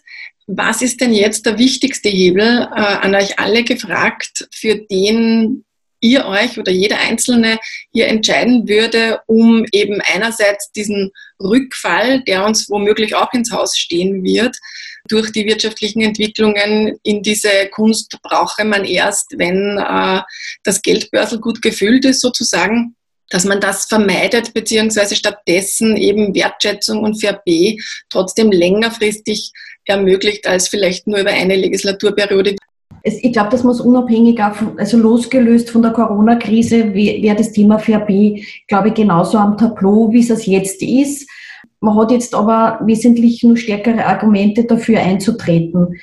Was 0.46 0.82
ist 0.82 1.00
denn 1.00 1.14
jetzt 1.14 1.46
der 1.46 1.58
wichtigste 1.58 2.10
Hebel 2.10 2.68
äh, 2.76 2.82
an 2.82 3.16
euch 3.16 3.40
alle 3.40 3.64
gefragt, 3.64 4.50
für 4.54 4.76
den 4.76 5.64
ihr 6.02 6.26
euch 6.26 6.58
oder 6.58 6.72
jeder 6.72 7.00
Einzelne 7.00 7.60
hier 7.92 8.08
entscheiden 8.08 8.68
würde, 8.68 9.22
um 9.28 9.66
eben 9.72 10.02
einerseits 10.02 10.72
diesen 10.72 11.12
Rückfall, 11.42 12.24
der 12.24 12.46
uns 12.46 12.70
womöglich 12.70 13.16
auch 13.16 13.32
ins 13.34 13.52
Haus 13.52 13.78
stehen 13.78 14.24
wird, 14.24 14.58
durch 15.12 15.32
die 15.32 15.46
wirtschaftlichen 15.46 16.02
Entwicklungen 16.02 16.98
in 17.04 17.22
diese 17.22 17.50
Kunst 17.72 18.18
brauche 18.22 18.64
man 18.66 18.86
erst, 18.86 19.34
wenn 19.38 19.78
äh, 19.78 20.22
das 20.64 20.82
Geldbörsel 20.82 21.40
gut 21.40 21.62
gefüllt 21.62 22.06
ist 22.06 22.22
sozusagen 22.22 22.96
dass 23.32 23.46
man 23.46 23.62
das 23.62 23.86
vermeidet, 23.86 24.54
beziehungsweise 24.54 25.16
stattdessen 25.16 25.96
eben 25.98 26.34
Wertschätzung 26.34 27.04
und 27.04 27.22
Fair 27.22 27.42
B 27.46 27.78
trotzdem 28.10 28.52
längerfristig 28.52 29.52
ermöglicht 29.86 30.48
als 30.48 30.68
vielleicht 30.68 31.08
nur 31.08 31.20
über 31.20 31.32
eine 31.32 31.56
Legislaturperiode 31.56 32.56
ich 33.04 33.32
glaube, 33.32 33.50
das 33.52 33.64
muss 33.64 33.80
unabhängig, 33.80 34.42
also 34.42 34.98
losgelöst 34.98 35.70
von 35.70 35.82
der 35.82 35.92
Corona-Krise, 35.92 36.94
wäre 36.94 37.38
das 37.38 37.54
Thema 37.54 37.80
VRB, 37.80 38.42
glaube 38.68 38.90
ich, 38.90 38.94
genauso 38.94 39.38
am 39.38 39.58
Tableau, 39.58 40.12
wie 40.12 40.20
es 40.20 40.46
jetzt 40.46 40.82
ist. 40.82 41.30
Man 41.82 41.96
hat 41.96 42.12
jetzt 42.12 42.36
aber 42.36 42.80
wesentlich 42.84 43.44
nur 43.44 43.58
stärkere 43.58 44.06
Argumente 44.06 44.66
dafür 44.66 45.00
einzutreten. 45.00 45.96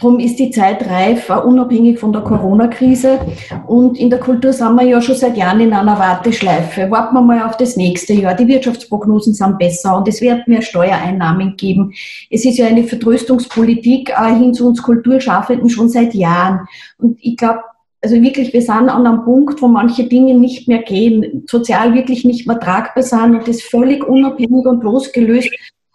Darum 0.00 0.20
ist 0.20 0.38
die 0.38 0.52
Zeit 0.52 0.88
reif, 0.88 1.28
unabhängig 1.28 1.98
von 1.98 2.12
der 2.12 2.22
Corona-Krise. 2.22 3.18
Und 3.66 3.98
in 3.98 4.10
der 4.10 4.20
Kultur 4.20 4.52
sind 4.52 4.76
wir 4.76 4.84
ja 4.84 5.02
schon 5.02 5.16
seit 5.16 5.36
Jahren 5.36 5.58
in 5.58 5.72
einer 5.72 5.98
Warteschleife. 5.98 6.88
Warten 6.88 7.16
wir 7.16 7.20
mal 7.20 7.42
auf 7.42 7.56
das 7.56 7.76
nächste 7.76 8.12
Jahr. 8.12 8.34
Die 8.34 8.46
Wirtschaftsprognosen 8.46 9.34
sind 9.34 9.58
besser 9.58 9.96
und 9.96 10.06
es 10.06 10.20
wird 10.20 10.46
mehr 10.46 10.62
Steuereinnahmen 10.62 11.56
geben. 11.56 11.94
Es 12.30 12.44
ist 12.44 12.58
ja 12.58 12.68
eine 12.68 12.84
Vertröstungspolitik 12.84 14.10
äh, 14.10 14.34
hin 14.36 14.54
zu 14.54 14.68
uns 14.68 14.80
Kulturschaffenden 14.80 15.68
schon 15.68 15.88
seit 15.88 16.14
Jahren. 16.14 16.68
Und 16.98 17.18
ich 17.20 17.36
glaube, 17.36 17.62
also 18.00 18.22
wirklich, 18.22 18.52
wir 18.52 18.62
sind 18.62 18.88
an 18.88 19.06
einem 19.06 19.24
Punkt, 19.24 19.60
wo 19.60 19.68
manche 19.68 20.04
Dinge 20.04 20.34
nicht 20.34 20.68
mehr 20.68 20.82
gehen, 20.82 21.44
sozial 21.48 21.94
wirklich 21.94 22.24
nicht 22.24 22.46
mehr 22.46 22.60
tragbar 22.60 23.02
sind 23.02 23.34
und 23.34 23.48
das 23.48 23.62
völlig 23.62 24.06
unabhängig 24.06 24.66
und 24.66 24.84
losgelöst 24.84 25.50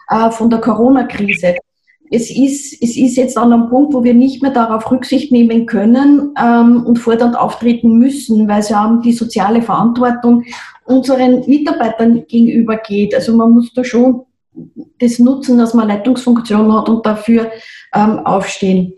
äh, 0.09 0.29
von 0.31 0.49
der 0.49 0.59
Corona-Krise 0.59 1.55
es 2.13 2.29
ist, 2.29 2.73
es 2.79 2.95
ist 2.95 3.15
jetzt 3.15 3.37
an 3.39 3.51
einem 3.51 3.69
Punkt, 3.69 3.91
wo 3.91 4.03
wir 4.03 4.13
nicht 4.13 4.43
mehr 4.43 4.51
darauf 4.51 4.89
Rücksicht 4.91 5.31
nehmen 5.31 5.65
können 5.65 6.31
ähm, 6.39 6.85
und 6.85 6.99
fordernd 6.99 7.35
auftreten 7.35 7.97
müssen, 7.97 8.47
weil 8.47 8.59
es 8.59 8.69
ja 8.69 9.01
die 9.03 9.13
soziale 9.13 9.63
Verantwortung 9.63 10.43
unseren 10.85 11.43
Mitarbeitern 11.47 12.25
gegenüber 12.27 12.77
geht. 12.77 13.15
Also 13.15 13.35
man 13.35 13.49
muss 13.49 13.73
da 13.73 13.83
schon 13.83 14.25
das 14.99 15.17
nutzen, 15.17 15.57
dass 15.57 15.73
man 15.73 15.87
Leitungsfunktion 15.87 16.71
hat 16.71 16.87
und 16.87 17.03
dafür 17.03 17.49
ähm, 17.95 18.19
aufstehen. 18.19 18.93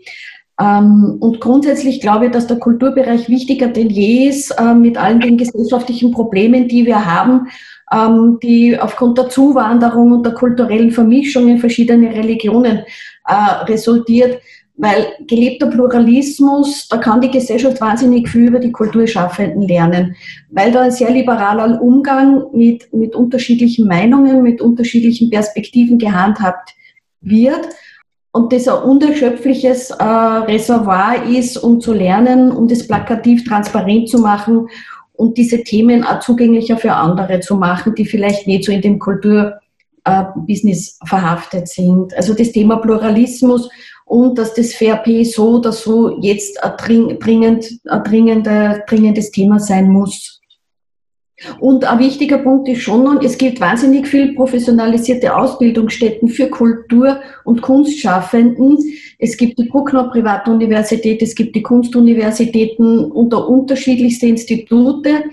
Ähm, 0.60 1.16
und 1.20 1.40
grundsätzlich 1.40 2.00
glaube 2.00 2.26
ich, 2.26 2.32
dass 2.32 2.46
der 2.46 2.58
Kulturbereich 2.58 3.28
wichtiger 3.28 3.68
denn 3.68 3.90
je 3.90 4.28
ist, 4.28 4.52
äh, 4.52 4.74
mit 4.74 4.96
allen 4.96 5.20
den 5.20 5.36
gesellschaftlichen 5.36 6.12
Problemen, 6.12 6.68
die 6.68 6.86
wir 6.86 7.04
haben 7.04 7.48
ähm, 7.92 8.38
die 8.42 8.78
aufgrund 8.78 9.18
der 9.18 9.28
Zuwanderung 9.28 10.12
und 10.12 10.26
der 10.26 10.34
kulturellen 10.34 10.90
Vermischung 10.90 11.48
in 11.48 11.58
verschiedene 11.58 12.10
Religionen 12.10 12.82
äh, 13.26 13.34
resultiert. 13.64 14.40
Weil 14.78 15.06
gelebter 15.26 15.68
Pluralismus, 15.68 16.86
da 16.88 16.98
kann 16.98 17.22
die 17.22 17.30
Gesellschaft 17.30 17.80
wahnsinnig 17.80 18.28
viel 18.28 18.48
über 18.48 18.58
die 18.58 18.72
Kulturschaffenden 18.72 19.62
lernen, 19.62 20.14
weil 20.50 20.70
da 20.70 20.82
ein 20.82 20.90
sehr 20.90 21.10
liberaler 21.10 21.80
Umgang 21.80 22.44
mit, 22.52 22.92
mit 22.92 23.14
unterschiedlichen 23.14 23.88
Meinungen, 23.88 24.42
mit 24.42 24.60
unterschiedlichen 24.60 25.30
Perspektiven 25.30 25.96
gehandhabt 25.98 26.74
wird 27.22 27.66
und 28.36 28.52
das 28.52 28.68
ein 28.68 28.82
unerschöpfliches 28.82 29.92
äh, 29.92 30.04
Reservoir 30.04 31.24
ist, 31.24 31.56
um 31.56 31.80
zu 31.80 31.94
lernen, 31.94 32.52
um 32.52 32.68
das 32.68 32.86
plakativ 32.86 33.48
transparent 33.48 34.10
zu 34.10 34.18
machen 34.18 34.68
und 35.14 35.38
diese 35.38 35.62
Themen 35.62 36.04
auch 36.04 36.20
zugänglicher 36.20 36.76
für 36.76 36.92
andere 36.92 37.40
zu 37.40 37.56
machen, 37.56 37.94
die 37.94 38.04
vielleicht 38.04 38.46
nicht 38.46 38.66
so 38.66 38.72
in 38.72 38.82
dem 38.82 38.98
Kulturbusiness 38.98 40.98
äh, 41.02 41.06
verhaftet 41.06 41.68
sind. 41.68 42.14
Also 42.14 42.34
das 42.34 42.52
Thema 42.52 42.76
Pluralismus 42.76 43.70
und 44.04 44.36
dass 44.36 44.52
das 44.52 44.74
VRP 44.74 45.24
so 45.24 45.56
oder 45.56 45.72
so 45.72 46.20
jetzt 46.20 46.62
ein 46.62 47.18
dringend, 47.18 47.80
ein 47.88 48.04
dringender, 48.04 48.80
dringendes 48.86 49.30
Thema 49.30 49.60
sein 49.60 49.88
muss. 49.88 50.35
Und 51.60 51.84
ein 51.84 51.98
wichtiger 51.98 52.38
Punkt 52.38 52.66
ist 52.68 52.80
schon, 52.80 53.20
es 53.22 53.36
gibt 53.36 53.60
wahnsinnig 53.60 54.06
viel 54.06 54.34
professionalisierte 54.34 55.36
Ausbildungsstätten 55.36 56.28
für 56.28 56.48
Kultur- 56.48 57.20
und 57.44 57.60
Kunstschaffenden. 57.60 58.78
Es 59.18 59.36
gibt 59.36 59.58
die 59.58 59.68
Bruckner 59.68 60.04
Privatuniversität, 60.04 61.20
es 61.20 61.34
gibt 61.34 61.54
die 61.54 61.62
Kunstuniversitäten 61.62 63.10
und 63.10 63.34
da 63.34 63.36
unterschiedlichste 63.36 64.26
Institute, 64.26 65.24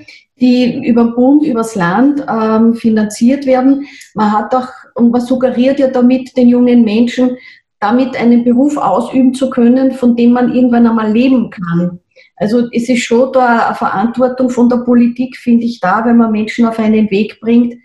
die 0.42 0.86
über 0.86 1.06
den 1.06 1.16
Bund, 1.16 1.46
übers 1.46 1.76
Land 1.76 2.26
ähm, 2.30 2.76
finanziert 2.76 3.46
werden. 3.46 3.86
Man 4.14 4.32
hat 4.34 4.54
auch, 4.54 4.68
und 4.96 5.12
man 5.12 5.22
suggeriert 5.22 5.80
ja 5.80 5.88
damit 5.88 6.36
den 6.36 6.50
jungen 6.50 6.84
Menschen, 6.84 7.38
damit 7.80 8.18
einen 8.18 8.44
Beruf 8.44 8.76
ausüben 8.76 9.34
zu 9.34 9.50
können, 9.50 9.94
von 9.94 10.18
dem 10.18 10.34
man 10.34 10.54
irgendwann 10.54 10.88
einmal 10.88 11.12
leben 11.12 11.50
kann. 11.50 12.00
Also 12.36 12.68
es 12.72 12.90
ist 12.90 13.04
schon 13.04 13.32
da 13.32 13.68
eine 13.68 13.76
Verantwortung 13.76 14.50
von 14.50 14.70
der 14.70 14.78
Politik, 14.78 15.38
finde 15.38 15.66
ich, 15.66 15.80
da, 15.80 16.04
wenn 16.06 16.18
man 16.18 16.32
Menschen 16.32 16.66
auf 16.66 16.80
einen 16.80 17.10
Weg 17.12 17.40
bringt, 17.40 17.76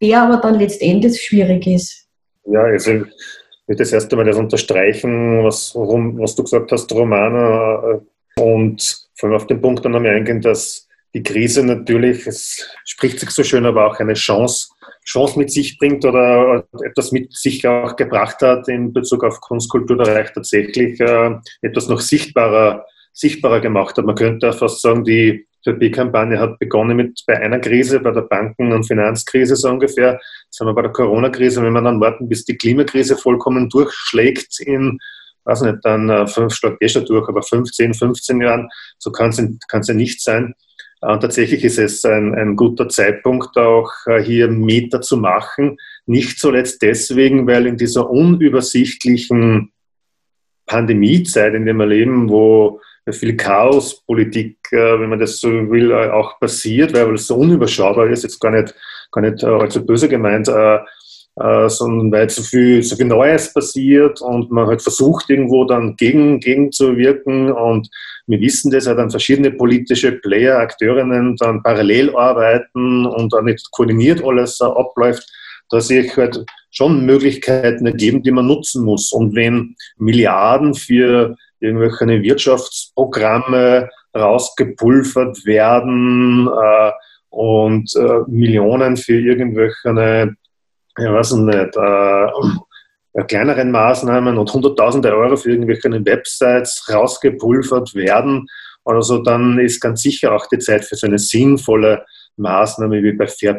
der 0.00 0.22
aber 0.22 0.38
dann 0.38 0.58
letztendlich 0.58 1.20
schwierig 1.20 1.66
ist. 1.66 2.06
Ja, 2.46 2.62
also 2.62 2.92
ich 2.92 3.02
würde 3.66 3.78
das 3.78 3.92
erste 3.92 4.16
Mal 4.16 4.24
das 4.24 4.36
unterstreichen, 4.36 5.44
was, 5.44 5.74
was 5.74 6.34
du 6.34 6.42
gesagt 6.42 6.72
hast, 6.72 6.90
Romana, 6.92 8.00
und 8.36 9.08
vor 9.14 9.28
allem 9.28 9.36
auf 9.36 9.46
den 9.46 9.60
Punkt 9.60 9.84
dann 9.84 9.92
nochmal 9.92 10.14
eingehen, 10.14 10.40
dass 10.40 10.88
die 11.14 11.22
Krise 11.22 11.64
natürlich, 11.64 12.26
es 12.26 12.68
spricht 12.84 13.18
sich 13.18 13.30
so 13.30 13.42
schön, 13.42 13.66
aber 13.66 13.86
auch 13.86 13.98
eine 13.98 14.14
Chance, 14.14 14.68
Chance 15.04 15.38
mit 15.38 15.50
sich 15.50 15.78
bringt 15.78 16.04
oder 16.04 16.64
etwas 16.84 17.12
mit 17.12 17.32
sich 17.34 17.66
auch 17.66 17.96
gebracht 17.96 18.40
hat 18.42 18.68
in 18.68 18.92
Bezug 18.92 19.24
auf 19.24 19.40
Kunstkulturbereich 19.40 20.32
tatsächlich 20.32 21.00
äh, 21.00 21.30
etwas 21.62 21.88
noch 21.88 22.00
sichtbarer 22.00 22.84
sichtbarer 23.18 23.60
gemacht 23.60 23.96
hat. 23.96 24.06
Man 24.06 24.14
könnte 24.14 24.52
fast 24.52 24.80
sagen, 24.80 25.04
die 25.04 25.46
VP-Kampagne 25.64 26.38
hat 26.38 26.58
begonnen 26.58 26.96
mit 26.96 27.20
bei 27.26 27.36
einer 27.36 27.58
Krise, 27.58 28.00
bei 28.00 28.12
der 28.12 28.22
Banken- 28.22 28.72
und 28.72 28.86
Finanzkrise 28.86 29.56
so 29.56 29.68
ungefähr. 29.68 30.20
Jetzt 30.44 30.60
haben 30.60 30.68
wir 30.68 30.74
bei 30.74 30.82
der 30.82 30.92
Corona-Krise, 30.92 31.62
wenn 31.62 31.72
wir 31.72 31.82
dann 31.82 32.00
warten, 32.00 32.28
bis 32.28 32.44
die 32.44 32.56
Klimakrise 32.56 33.16
vollkommen 33.16 33.68
durchschlägt 33.68 34.60
in, 34.60 34.98
weiß 35.44 35.62
nicht, 35.62 35.78
dann 35.82 36.08
äh, 36.08 36.26
fünf 36.28 36.54
Schlag 36.54 36.76
eh 36.80 36.88
schon 36.88 37.06
durch, 37.06 37.28
aber 37.28 37.42
15, 37.42 37.92
15 37.92 38.40
Jahren, 38.40 38.68
so 38.98 39.10
kann 39.10 39.30
es 39.30 39.88
ja 39.88 39.94
nicht 39.94 40.22
sein. 40.22 40.54
Und 41.00 41.20
tatsächlich 41.20 41.64
ist 41.64 41.78
es 41.78 42.04
ein, 42.04 42.34
ein 42.34 42.56
guter 42.56 42.88
Zeitpunkt, 42.88 43.56
auch 43.56 43.90
äh, 44.06 44.22
hier 44.22 44.48
Meter 44.48 45.00
zu 45.00 45.16
machen. 45.16 45.76
Nicht 46.06 46.38
zuletzt 46.38 46.82
deswegen, 46.82 47.46
weil 47.46 47.66
in 47.66 47.76
dieser 47.76 48.10
unübersichtlichen 48.10 49.72
Pandemiezeit, 50.66 51.54
in 51.54 51.66
der 51.66 51.74
wir 51.74 51.86
leben, 51.86 52.28
wo 52.28 52.80
viel 53.12 53.36
Chaospolitik, 53.36 54.56
äh, 54.70 55.00
wenn 55.00 55.10
man 55.10 55.18
das 55.18 55.40
so 55.40 55.48
will, 55.48 55.90
äh, 55.90 56.10
auch 56.10 56.38
passiert, 56.40 56.94
weil 56.94 57.14
es 57.14 57.26
so 57.26 57.36
unüberschaubar 57.36 58.08
ist, 58.08 58.22
jetzt 58.22 58.40
gar 58.40 58.50
nicht, 58.50 58.74
gar 59.12 59.22
nicht 59.22 59.42
allzu 59.44 59.84
böse 59.84 60.08
gemeint, 60.08 60.46
sondern 60.46 62.10
weil 62.10 62.28
so 62.28 62.42
viel, 62.42 62.82
so 62.82 62.96
viel 62.96 63.06
Neues 63.06 63.54
passiert 63.54 64.20
und 64.20 64.50
man 64.50 64.66
halt 64.66 64.82
versucht, 64.82 65.30
irgendwo 65.30 65.64
dann 65.64 65.94
gegen, 65.94 66.40
gegen 66.40 66.72
zu 66.72 66.96
wirken 66.96 67.52
und 67.52 67.88
wir 68.26 68.40
wissen 68.40 68.70
das, 68.70 68.84
dann 68.84 69.10
verschiedene 69.10 69.52
politische 69.52 70.12
Player, 70.12 70.58
Akteurinnen 70.58 71.36
dann 71.36 71.62
parallel 71.62 72.14
arbeiten 72.14 73.06
und 73.06 73.32
dann 73.32 73.46
nicht 73.46 73.70
koordiniert 73.70 74.22
alles 74.22 74.60
abläuft. 74.60 75.26
Da 75.70 75.80
sehe 75.80 76.02
ich 76.02 76.16
halt 76.16 76.44
schon 76.70 77.06
Möglichkeiten 77.06 77.86
ergeben, 77.86 78.22
die 78.22 78.30
man 78.30 78.46
nutzen 78.46 78.84
muss. 78.84 79.12
Und 79.12 79.34
wenn 79.34 79.76
Milliarden 79.96 80.74
für 80.74 81.36
irgendwelche 81.60 82.22
Wirtschaftsprogramme 82.22 83.88
rausgepulvert 84.16 85.44
werden 85.44 86.48
äh, 86.48 86.92
und 87.30 87.94
äh, 87.96 88.20
Millionen 88.26 88.96
für 88.96 89.18
irgendwelche, 89.18 90.34
ich 90.98 91.04
weiß 91.04 91.32
nicht, 91.32 91.76
äh, 91.76 93.24
kleineren 93.26 93.70
Maßnahmen 93.70 94.38
und 94.38 94.52
Hunderttausende 94.52 95.14
Euro 95.14 95.36
für 95.36 95.50
irgendwelche 95.50 95.90
Websites 96.04 96.88
rausgepulvert 96.92 97.94
werden. 97.94 98.46
Also 98.84 99.22
dann 99.22 99.58
ist 99.58 99.80
ganz 99.80 100.02
sicher 100.02 100.32
auch 100.34 100.46
die 100.46 100.58
Zeit 100.58 100.84
für 100.84 100.96
so 100.96 101.06
eine 101.06 101.18
sinnvolle 101.18 102.04
Maßnahme 102.36 103.02
wie 103.02 103.12
bei 103.12 103.26
Fair 103.26 103.54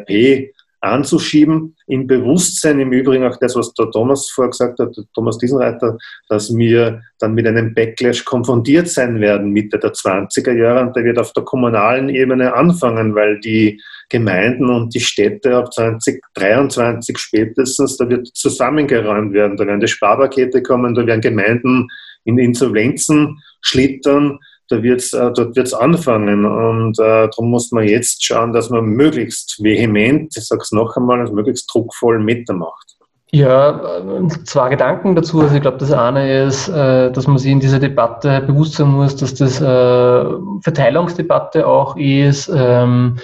anzuschieben. 0.80 1.76
Im 1.86 2.06
Bewusstsein, 2.06 2.80
im 2.80 2.92
Übrigen 2.92 3.24
auch 3.24 3.36
das, 3.38 3.54
was 3.56 3.72
der 3.74 3.90
Thomas 3.90 4.30
vorher 4.30 4.50
gesagt 4.50 4.78
hat, 4.78 4.96
der 4.96 5.04
Thomas 5.14 5.38
Diesenreiter, 5.38 5.98
dass 6.28 6.56
wir 6.56 7.02
dann 7.18 7.34
mit 7.34 7.46
einem 7.46 7.74
Backlash 7.74 8.24
konfrontiert 8.24 8.88
sein 8.88 9.20
werden 9.20 9.50
Mitte 9.50 9.78
der 9.78 9.92
20er 9.92 10.52
Jahre 10.52 10.86
und 10.86 10.96
der 10.96 11.04
wird 11.04 11.18
auf 11.18 11.32
der 11.32 11.44
kommunalen 11.44 12.08
Ebene 12.08 12.54
anfangen, 12.54 13.14
weil 13.14 13.38
die 13.40 13.80
Gemeinden 14.08 14.68
und 14.70 14.94
die 14.94 15.00
Städte 15.00 15.56
ab 15.56 15.72
2023 15.72 17.16
spätestens, 17.18 17.96
da 17.96 18.08
wird 18.08 18.28
zusammengeräumt 18.34 19.32
werden, 19.32 19.56
da 19.56 19.66
werden 19.66 19.80
die 19.80 19.88
Sparpakete 19.88 20.62
kommen, 20.62 20.94
da 20.94 21.06
werden 21.06 21.20
Gemeinden 21.20 21.88
in 22.24 22.38
Insolvenzen 22.38 23.38
schlittern, 23.60 24.38
da 24.70 24.82
wird's, 24.82 25.12
äh, 25.12 25.30
dort 25.32 25.56
wird 25.56 25.66
es 25.66 25.74
anfangen. 25.74 26.44
Und 26.44 26.98
äh, 26.98 27.28
darum 27.28 27.50
muss 27.50 27.72
man 27.72 27.84
jetzt 27.84 28.24
schauen, 28.24 28.52
dass 28.52 28.70
man 28.70 28.84
möglichst 28.84 29.62
vehement, 29.62 30.36
ich 30.36 30.46
sage 30.46 30.62
es 30.62 30.72
noch 30.72 30.96
einmal, 30.96 31.30
möglichst 31.32 31.72
druckvoll 31.72 32.18
mitmacht. 32.18 32.96
Ja, 33.32 33.98
äh, 33.98 34.28
zwei 34.44 34.68
Gedanken 34.70 35.14
dazu. 35.14 35.40
Also 35.40 35.54
ich 35.54 35.62
glaube, 35.62 35.78
das 35.78 35.92
eine 35.92 36.44
ist, 36.44 36.68
äh, 36.68 37.10
dass 37.10 37.26
man 37.26 37.38
sich 37.38 37.50
in 37.50 37.60
dieser 37.60 37.78
Debatte 37.78 38.40
bewusst 38.46 38.74
sein 38.74 38.88
muss, 38.88 39.16
dass 39.16 39.34
das 39.34 39.60
äh, 39.60 40.24
Verteilungsdebatte 40.62 41.66
auch 41.66 41.96
ist, 41.96 42.50
ähm, 42.54 43.18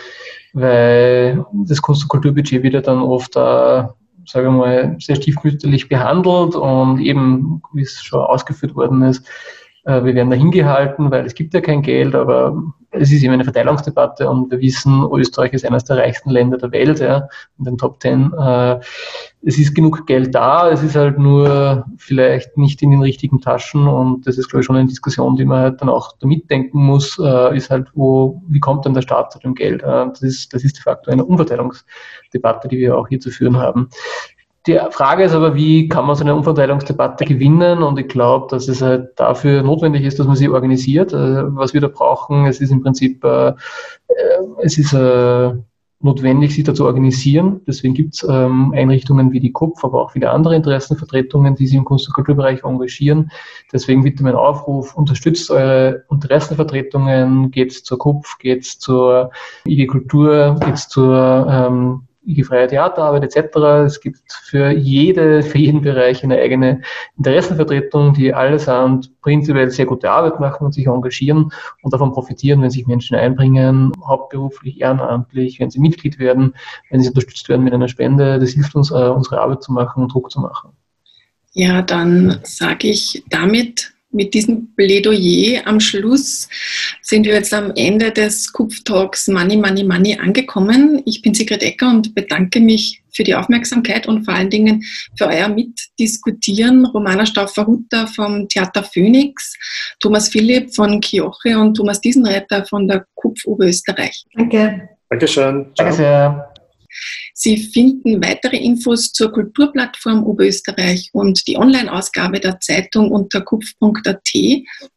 weil 0.52 1.44
das 1.52 1.82
Kunst- 1.82 2.02
und 2.02 2.08
Kulturbudget 2.08 2.62
wieder 2.62 2.82
dann 2.82 3.00
oft 3.02 3.36
sage 4.28 4.48
ich 4.48 4.52
mal, 4.52 4.96
sehr 4.98 5.16
stiefmütterlich 5.16 5.88
behandelt 5.88 6.56
und 6.56 6.98
eben, 7.00 7.62
wie 7.72 7.82
es 7.82 8.02
schon 8.02 8.20
ausgeführt 8.20 8.74
worden 8.74 9.02
ist, 9.02 9.24
wir 9.86 10.14
werden 10.14 10.30
da 10.30 10.36
hingehalten, 10.36 11.10
weil 11.10 11.24
es 11.24 11.34
gibt 11.34 11.54
ja 11.54 11.60
kein 11.60 11.82
Geld, 11.82 12.14
aber 12.14 12.60
es 12.90 13.12
ist 13.12 13.22
eben 13.22 13.32
eine 13.32 13.44
Verteilungsdebatte 13.44 14.28
und 14.28 14.50
wir 14.50 14.60
wissen, 14.60 15.06
Österreich 15.12 15.52
ist 15.52 15.64
eines 15.64 15.84
der 15.84 15.98
reichsten 15.98 16.30
Länder 16.30 16.58
der 16.58 16.72
Welt, 16.72 17.00
ja, 17.00 17.28
in 17.58 17.64
den 17.64 17.78
Top 17.78 18.00
Ten. 18.00 18.32
Äh, 18.32 18.80
es 19.42 19.58
ist 19.58 19.74
genug 19.74 20.06
Geld 20.06 20.34
da, 20.34 20.70
es 20.70 20.82
ist 20.82 20.96
halt 20.96 21.18
nur 21.18 21.84
vielleicht 21.98 22.56
nicht 22.56 22.82
in 22.82 22.90
den 22.90 23.02
richtigen 23.02 23.40
Taschen 23.40 23.86
und 23.86 24.26
das 24.26 24.38
ist, 24.38 24.48
glaube 24.48 24.60
ich, 24.60 24.66
schon 24.66 24.76
eine 24.76 24.88
Diskussion, 24.88 25.36
die 25.36 25.44
man 25.44 25.60
halt 25.60 25.80
dann 25.80 25.88
auch 25.88 26.16
damit 26.18 26.50
denken 26.50 26.82
muss, 26.84 27.18
äh, 27.18 27.56
ist 27.56 27.70
halt, 27.70 27.88
wo, 27.94 28.42
wie 28.48 28.60
kommt 28.60 28.84
denn 28.84 28.94
der 28.94 29.02
Staat 29.02 29.32
zu 29.32 29.38
dem 29.38 29.54
Geld? 29.54 29.82
Das 29.82 30.22
ist, 30.22 30.52
das 30.52 30.64
ist 30.64 30.76
de 30.76 30.82
facto 30.82 31.10
eine 31.10 31.24
Umverteilungsdebatte, 31.24 32.68
die 32.68 32.78
wir 32.78 32.96
auch 32.96 33.08
hier 33.08 33.20
zu 33.20 33.30
führen 33.30 33.56
haben. 33.58 33.88
Die 34.66 34.78
Frage 34.90 35.22
ist 35.22 35.32
aber, 35.32 35.54
wie 35.54 35.88
kann 35.88 36.06
man 36.06 36.16
so 36.16 36.24
eine 36.24 36.34
Umverteilungsdebatte 36.34 37.24
gewinnen? 37.24 37.84
Und 37.84 37.98
ich 37.98 38.08
glaube, 38.08 38.48
dass 38.50 38.66
es 38.66 38.82
halt 38.82 39.10
dafür 39.16 39.62
notwendig 39.62 40.04
ist, 40.04 40.18
dass 40.18 40.26
man 40.26 40.34
sie 40.34 40.48
organisiert. 40.48 41.12
Äh, 41.12 41.54
was 41.54 41.72
wir 41.72 41.80
da 41.80 41.88
brauchen, 41.88 42.46
es 42.46 42.60
ist 42.60 42.72
im 42.72 42.82
Prinzip, 42.82 43.22
äh, 43.24 43.50
äh, 43.50 43.54
es 44.62 44.76
ist 44.76 44.92
notwendig, 46.00 46.54
sich 46.54 46.64
da 46.64 46.74
zu 46.74 46.84
organisieren. 46.84 47.60
Deswegen 47.66 47.94
gibt 47.94 48.14
es 48.14 48.26
ähm, 48.28 48.72
Einrichtungen 48.74 49.32
wie 49.32 49.40
die 49.40 49.52
KUPF, 49.52 49.84
aber 49.84 50.02
auch 50.02 50.10
viele 50.10 50.30
andere 50.30 50.54
Interessenvertretungen, 50.56 51.54
die 51.54 51.66
sich 51.66 51.76
im 51.76 51.84
Kunst- 51.84 52.08
und 52.08 52.14
Kulturbereich 52.14 52.64
engagieren. 52.64 53.30
Deswegen 53.72 54.02
bitte 54.02 54.22
mein 54.22 54.34
Aufruf, 54.34 54.94
unterstützt 54.94 55.50
eure 55.50 56.04
Interessenvertretungen, 56.10 57.50
geht 57.50 57.72
zur 57.72 57.98
KUPF, 57.98 58.38
geht 58.38 58.64
zur 58.64 59.30
IG 59.66 59.86
Kultur, 59.86 60.56
geht 60.64 60.78
zur 60.78 61.46
ähm, 61.48 62.02
IG 62.26 62.44
Freie 62.44 62.66
Theaterarbeit 62.66 63.24
etc. 63.24 63.56
Es 63.86 64.00
gibt 64.00 64.20
für 64.30 64.70
jede, 64.70 65.42
für 65.42 65.58
jeden 65.58 65.80
Bereich 65.80 66.22
eine 66.24 66.38
eigene 66.38 66.82
Interessenvertretung, 67.16 68.14
die 68.14 68.34
allesamt 68.34 69.10
prinzipiell 69.20 69.70
sehr 69.70 69.86
gute 69.86 70.10
Arbeit 70.10 70.40
machen 70.40 70.66
und 70.66 70.72
sich 70.72 70.86
engagieren 70.86 71.52
und 71.82 71.94
davon 71.94 72.12
profitieren, 72.12 72.62
wenn 72.62 72.70
sich 72.70 72.86
Menschen 72.86 73.16
einbringen, 73.16 73.92
hauptberuflich, 74.04 74.80
ehrenamtlich, 74.80 75.60
wenn 75.60 75.70
sie 75.70 75.80
Mitglied 75.80 76.18
werden, 76.18 76.54
wenn 76.90 77.00
sie 77.00 77.08
unterstützt 77.08 77.48
werden 77.48 77.64
mit 77.64 77.72
einer 77.72 77.88
Spende. 77.88 78.38
Das 78.38 78.50
hilft 78.50 78.74
uns, 78.74 78.90
äh, 78.90 78.94
unsere 78.94 79.40
Arbeit 79.40 79.62
zu 79.62 79.72
machen 79.72 80.02
und 80.02 80.12
Druck 80.12 80.30
zu 80.30 80.40
machen. 80.40 80.70
Ja, 81.52 81.80
dann 81.80 82.40
sage 82.42 82.88
ich 82.88 83.24
damit 83.30 83.95
mit 84.10 84.34
diesem 84.34 84.74
Plädoyer 84.74 85.66
am 85.66 85.80
Schluss 85.80 86.48
sind 87.02 87.26
wir 87.26 87.34
jetzt 87.34 87.52
am 87.52 87.72
Ende 87.74 88.10
des 88.10 88.52
Kupf 88.52 88.82
Talks 88.84 89.28
Money, 89.28 89.56
Money, 89.56 89.84
Money 89.84 90.18
angekommen. 90.18 91.02
Ich 91.04 91.22
bin 91.22 91.34
Sigrid 91.34 91.62
Ecker 91.62 91.90
und 91.90 92.14
bedanke 92.14 92.60
mich 92.60 93.02
für 93.14 93.24
die 93.24 93.34
Aufmerksamkeit 93.34 94.06
und 94.06 94.24
vor 94.24 94.34
allen 94.34 94.50
Dingen 94.50 94.84
für 95.16 95.26
euer 95.26 95.48
Mitdiskutieren. 95.48 96.84
Romana 96.86 97.26
Stauffer-Hutter 97.26 98.06
vom 98.08 98.48
Theater 98.48 98.82
Phoenix, 98.82 99.54
Thomas 100.00 100.28
Philipp 100.28 100.74
von 100.74 101.00
Kioche 101.00 101.58
und 101.58 101.74
Thomas 101.74 102.00
Diesenreiter 102.00 102.64
von 102.66 102.86
der 102.86 103.06
KUPF 103.14 103.46
Oberösterreich. 103.46 104.24
Danke. 104.34 104.88
Dankeschön. 105.08 105.72
Danke 105.76 105.92
sehr. 105.92 106.52
Sie 107.38 107.58
finden 107.58 108.22
weitere 108.22 108.56
Infos 108.56 109.12
zur 109.12 109.30
Kulturplattform 109.30 110.24
Oberösterreich 110.24 111.10
und 111.12 111.46
die 111.46 111.58
Online-Ausgabe 111.58 112.40
der 112.40 112.60
Zeitung 112.60 113.10
unter 113.10 113.42
kupf.at. 113.42 114.30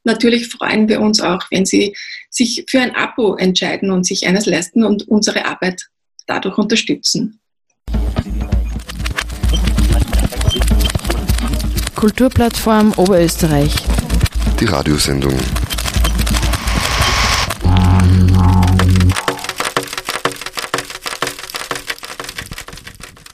Natürlich 0.06 0.48
freuen 0.48 0.88
wir 0.88 1.02
uns 1.02 1.20
auch, 1.20 1.44
wenn 1.52 1.66
Sie 1.66 1.94
sich 2.30 2.64
für 2.70 2.80
ein 2.80 2.96
Abo 2.96 3.36
entscheiden 3.36 3.92
und 3.92 4.06
sich 4.06 4.26
eines 4.26 4.46
leisten 4.46 4.86
und 4.86 5.06
unsere 5.10 5.44
Arbeit 5.46 5.90
dadurch 6.28 6.58
unterstützen. 6.58 7.42
Kulturplattform 11.94 12.94
Oberösterreich. 12.96 13.76
Die 14.62 14.66
Radiosendung. 14.66 15.38